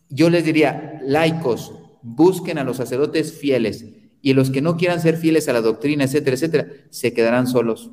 [0.10, 3.86] yo les diría, laicos, busquen a los sacerdotes fieles
[4.22, 7.92] y los que no quieran ser fieles a la doctrina, etcétera, etcétera, se quedarán solos.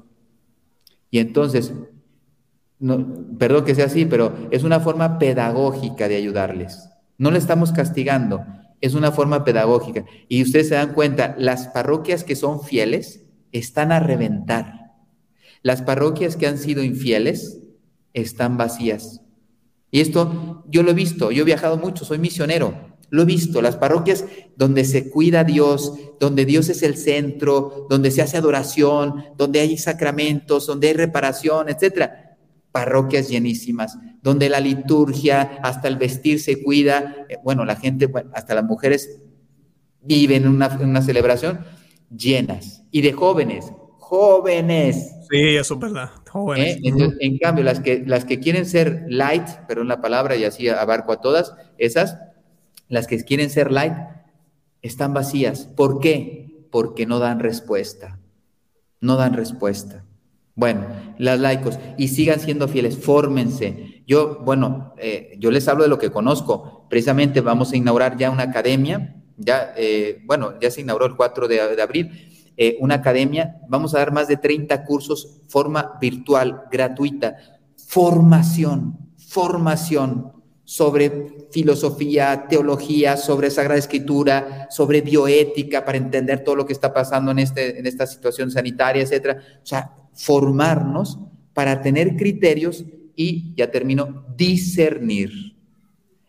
[1.10, 1.72] Y entonces,
[3.38, 6.88] perdón que sea así, pero es una forma pedagógica de ayudarles.
[7.16, 8.44] No le estamos castigando,
[8.80, 10.04] es una forma pedagógica.
[10.28, 14.92] Y ustedes se dan cuenta, las parroquias que son fieles están a reventar.
[15.62, 17.58] Las parroquias que han sido infieles
[18.14, 19.22] están vacías.
[19.90, 22.74] Y esto yo lo he visto, yo he viajado mucho, soy misionero,
[23.10, 24.26] lo he visto, las parroquias
[24.56, 29.60] donde se cuida a Dios, donde Dios es el centro, donde se hace adoración, donde
[29.60, 32.27] hay sacramentos, donde hay reparación, etcétera
[32.72, 38.54] parroquias llenísimas, donde la liturgia, hasta el vestir se cuida, eh, bueno, la gente, hasta
[38.54, 39.20] las mujeres
[40.02, 41.60] viven en una, celebración
[42.14, 45.14] llenas, y de jóvenes, jóvenes.
[45.30, 46.76] Sí, eso es verdad, jóvenes.
[46.76, 47.16] ¿Eh?
[47.20, 50.68] en cambio, las que, las que quieren ser light, pero en la palabra y así
[50.68, 52.18] abarco a todas, esas,
[52.88, 53.94] las que quieren ser light,
[54.82, 55.66] están vacías.
[55.76, 56.66] ¿Por qué?
[56.70, 58.18] Porque no dan respuesta.
[59.00, 60.04] No dan respuesta.
[60.58, 60.88] Bueno,
[61.18, 64.02] las laicos, y sigan siendo fieles, fórmense.
[64.08, 66.84] Yo, bueno, eh, yo les hablo de lo que conozco.
[66.90, 71.46] Precisamente vamos a inaugurar ya una academia, ya, eh, bueno, ya se inauguró el 4
[71.46, 72.10] de, abril,
[72.56, 77.36] eh, una academia, vamos a dar más de 30 cursos, forma virtual, gratuita,
[77.76, 80.32] formación, formación
[80.68, 87.30] sobre filosofía, teología, sobre Sagrada Escritura, sobre bioética, para entender todo lo que está pasando
[87.30, 89.42] en, este, en esta situación sanitaria, etcétera.
[89.62, 91.20] O sea, formarnos
[91.54, 92.84] para tener criterios
[93.16, 95.56] y, ya termino, discernir.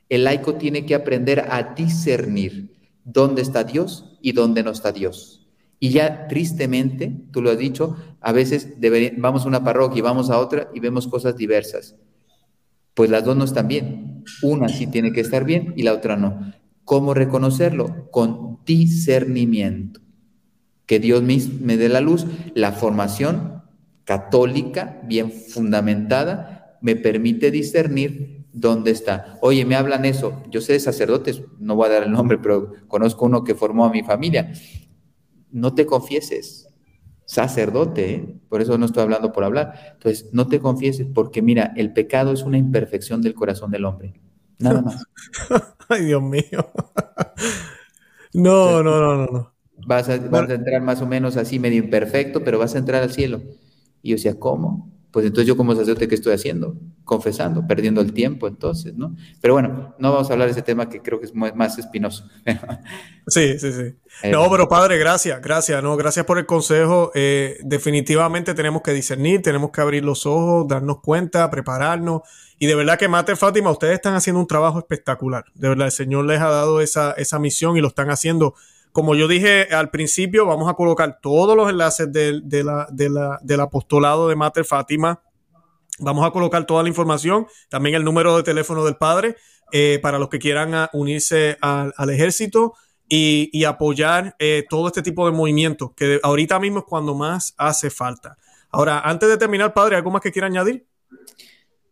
[0.07, 5.49] El laico tiene que aprender a discernir dónde está Dios y dónde no está Dios.
[5.81, 8.69] Y ya tristemente, tú lo has dicho, a veces
[9.17, 11.97] vamos a una parroquia y vamos a otra y vemos cosas diversas.
[12.99, 14.25] Pues las dos no están bien.
[14.41, 16.51] Una sí tiene que estar bien y la otra no.
[16.83, 18.11] ¿Cómo reconocerlo?
[18.11, 20.01] Con discernimiento.
[20.85, 22.25] Que Dios me dé la luz,
[22.55, 23.63] la formación
[24.03, 29.37] católica, bien fundamentada, me permite discernir dónde está.
[29.41, 30.43] Oye, me hablan eso.
[30.51, 33.85] Yo sé de sacerdotes, no voy a dar el nombre, pero conozco uno que formó
[33.85, 34.51] a mi familia.
[35.51, 36.67] No te confieses,
[37.29, 38.35] sacerdote, ¿eh?
[38.49, 39.91] por eso no estoy hablando por hablar.
[39.93, 44.19] Entonces, no te confieses, porque mira, el pecado es una imperfección del corazón del hombre.
[44.57, 45.05] Nada más.
[45.89, 46.41] Ay, Dios mío.
[48.33, 49.53] no, no, no, no, no.
[49.85, 53.03] Vas a, vas a entrar más o menos así, medio imperfecto, pero vas a entrar
[53.03, 53.43] al cielo.
[54.01, 54.91] Y yo decía, ¿cómo?
[55.11, 56.75] Pues entonces yo como sacerdote, ¿qué estoy haciendo?
[57.03, 59.15] Confesando, perdiendo el tiempo entonces, ¿no?
[59.41, 62.29] Pero bueno, no vamos a hablar de ese tema que creo que es más espinoso.
[63.27, 63.95] sí, sí, sí.
[64.21, 67.11] Eh, no, pero padre, gracias, gracias, no, gracias por el consejo.
[67.15, 72.21] Eh, definitivamente tenemos que discernir, tenemos que abrir los ojos, darnos cuenta, prepararnos.
[72.59, 75.45] Y de verdad que Mater Fátima, ustedes están haciendo un trabajo espectacular.
[75.55, 78.53] De verdad, el Señor les ha dado esa, esa misión y lo están haciendo
[78.91, 84.35] como yo dije al principio, vamos a colocar todos los enlaces de, del apostolado de
[84.35, 85.21] Mater Fátima.
[85.99, 89.35] Vamos a colocar toda la información, también el número de teléfono del padre,
[89.71, 92.73] eh, para los que quieran ah, unirse al, ejército
[93.07, 97.89] y, apoyar eh, todo este tipo de movimientos, que ahorita mismo es cuando más hace
[97.89, 98.37] falta.
[98.71, 100.85] Ahora, antes de terminar, padre, ¿algo más que quiera añadir?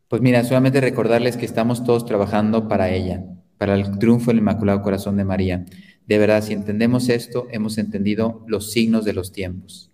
[0.07, 3.23] Pues mira, solamente recordarles que estamos todos trabajando para ella,
[3.57, 5.65] para el triunfo del Inmaculado Corazón de María.
[6.07, 9.91] De verdad, si entendemos esto, hemos entendido los signos de los tiempos.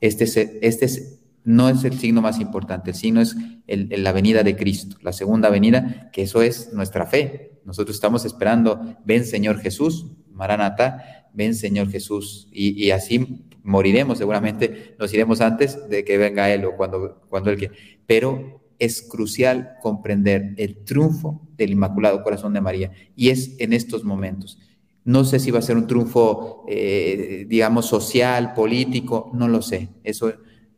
[0.00, 0.24] Este,
[0.66, 3.36] este no es el signo más importante, el signo es
[3.66, 7.60] la venida de Cristo, la segunda venida, que eso es nuestra fe.
[7.64, 12.48] Nosotros estamos esperando, ven Señor Jesús, Maranata, ven Señor Jesús.
[12.50, 17.58] Y, así moriremos, seguramente nos iremos antes de que venga Él o cuando, cuando Él
[17.58, 17.74] quiera.
[18.06, 22.92] Pero es crucial comprender el triunfo del Inmaculado Corazón de María.
[23.14, 24.58] Y es en estos momentos.
[25.04, 29.88] No sé si va a ser un triunfo, eh, digamos, social, político, no lo sé.
[30.04, 30.32] Eso,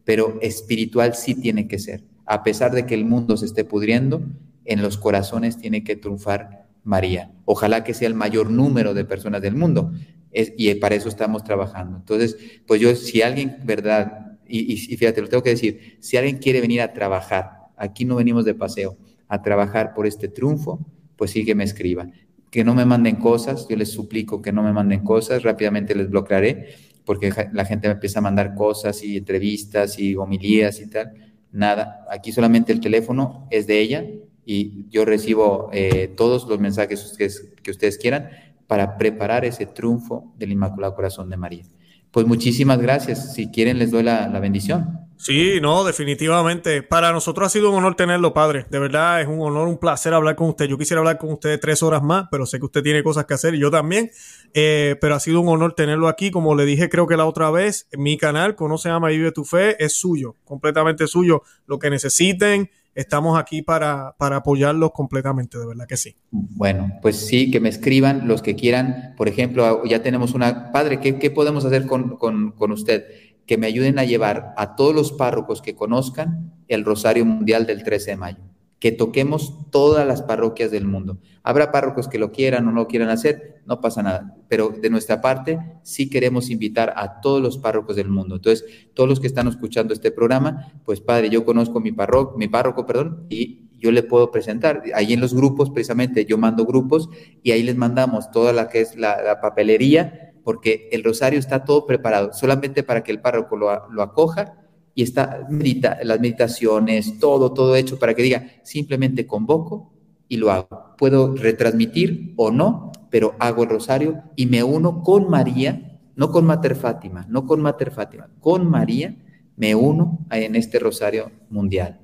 [0.05, 2.05] pero espiritual sí tiene que ser.
[2.25, 4.23] A pesar de que el mundo se esté pudriendo,
[4.64, 7.33] en los corazones tiene que triunfar María.
[7.45, 9.93] Ojalá que sea el mayor número de personas del mundo.
[10.35, 11.99] y para eso estamos trabajando.
[11.99, 14.39] Entonces, pues yo, si alguien, ¿verdad?
[14.49, 18.16] Y, y, fíjate, lo tengo que decir, si alguien quiere venir a trabajar, aquí no
[18.16, 18.97] venimos de paseo,
[19.29, 20.79] a trabajar por este triunfo,
[21.16, 22.09] pues sí que me escriba.
[22.53, 26.09] Que no me manden cosas, yo les suplico que no me manden cosas, rápidamente les
[26.09, 31.12] bloquearé, porque la gente me empieza a mandar cosas y entrevistas y homilías y tal.
[31.50, 34.05] Nada, aquí solamente el teléfono es de ella,
[34.44, 38.30] y yo recibo eh, todos los mensajes que, ustedes quieran
[38.66, 41.64] para preparar ese triunfo del Inmaculado Corazón de María.
[42.11, 43.34] Pues muchísimas gracias.
[43.34, 45.00] Si quieren, les doy la, bendición.
[45.23, 46.83] Sí, no, definitivamente.
[46.83, 48.66] Para nosotros ha sido un honor tenerlo, padre.
[48.70, 50.64] De verdad es un honor, un placer hablar con usted.
[50.64, 53.35] Yo quisiera hablar con usted tres horas más, pero sé que usted tiene cosas que
[53.35, 54.11] hacer y yo también.
[54.53, 56.33] Eh, pero ha sido un honor tenerlo aquí.
[56.33, 59.45] Como le dije, creo que la otra vez, mi canal, Conoce, Ama y Vive tu
[59.45, 61.43] Fe, es suyo, completamente suyo.
[61.66, 66.16] Lo que necesiten, estamos aquí para, para apoyarlos completamente, de verdad que sí.
[66.33, 69.14] Bueno, pues sí, que me escriban los que quieran.
[69.16, 73.05] Por ejemplo, ya tenemos una, padre, ¿qué, qué podemos hacer con, con, con usted?
[73.47, 77.82] Que me ayuden a llevar a todos los párrocos que conozcan el Rosario Mundial del
[77.82, 81.18] 13 de mayo que toquemos todas las parroquias del mundo.
[81.45, 84.90] Habrá párrocos que lo quieran o no lo quieran hacer, no pasa nada, pero de
[84.90, 88.34] nuestra parte sí queremos invitar a todos los párrocos del mundo.
[88.34, 92.49] Entonces, todos los que están escuchando este programa, pues padre, yo conozco mi párroco, mi
[92.49, 94.82] párroco, perdón, y yo le puedo presentar.
[94.97, 97.09] Ahí en los grupos, precisamente, yo mando grupos
[97.45, 101.86] y ahí les mandamos toda la que es la, papelería, porque el rosario está todo
[101.86, 104.59] preparado, solamente para que el párroco lo, lo acoja
[104.95, 109.93] y está medita, las meditaciones, todo, todo hecho para que diga, simplemente convoco
[110.28, 110.95] y lo hago.
[110.99, 116.45] Puedo retransmitir o no, pero hago el rosario y me uno con María, no con
[116.45, 119.16] Mater Fátima, no con Mater Fátima, con María
[119.57, 122.01] me uno en este rosario mundial.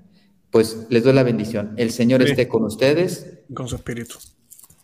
[0.51, 1.75] Pues les doy la bendición.
[1.77, 3.41] El Señor esté con ustedes.
[3.53, 4.17] Con su espíritu.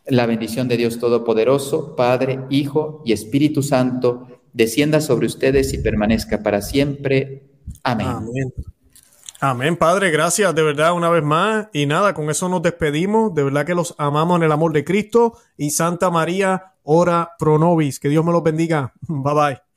[0.06, 6.42] La bendición de Dios Todopoderoso, Padre, Hijo y Espíritu Santo, descienda sobre ustedes y permanezca
[6.42, 7.50] para siempre.
[7.82, 8.52] Amén.
[9.40, 9.76] Amén.
[9.76, 11.68] Padre, gracias de verdad una vez más.
[11.72, 13.34] Y nada, con eso nos despedimos.
[13.34, 15.38] De verdad que los amamos en el amor de Cristo.
[15.56, 18.00] Y Santa María, ora pro nobis.
[18.00, 18.94] Que Dios me los bendiga.
[19.08, 19.73] Bye bye.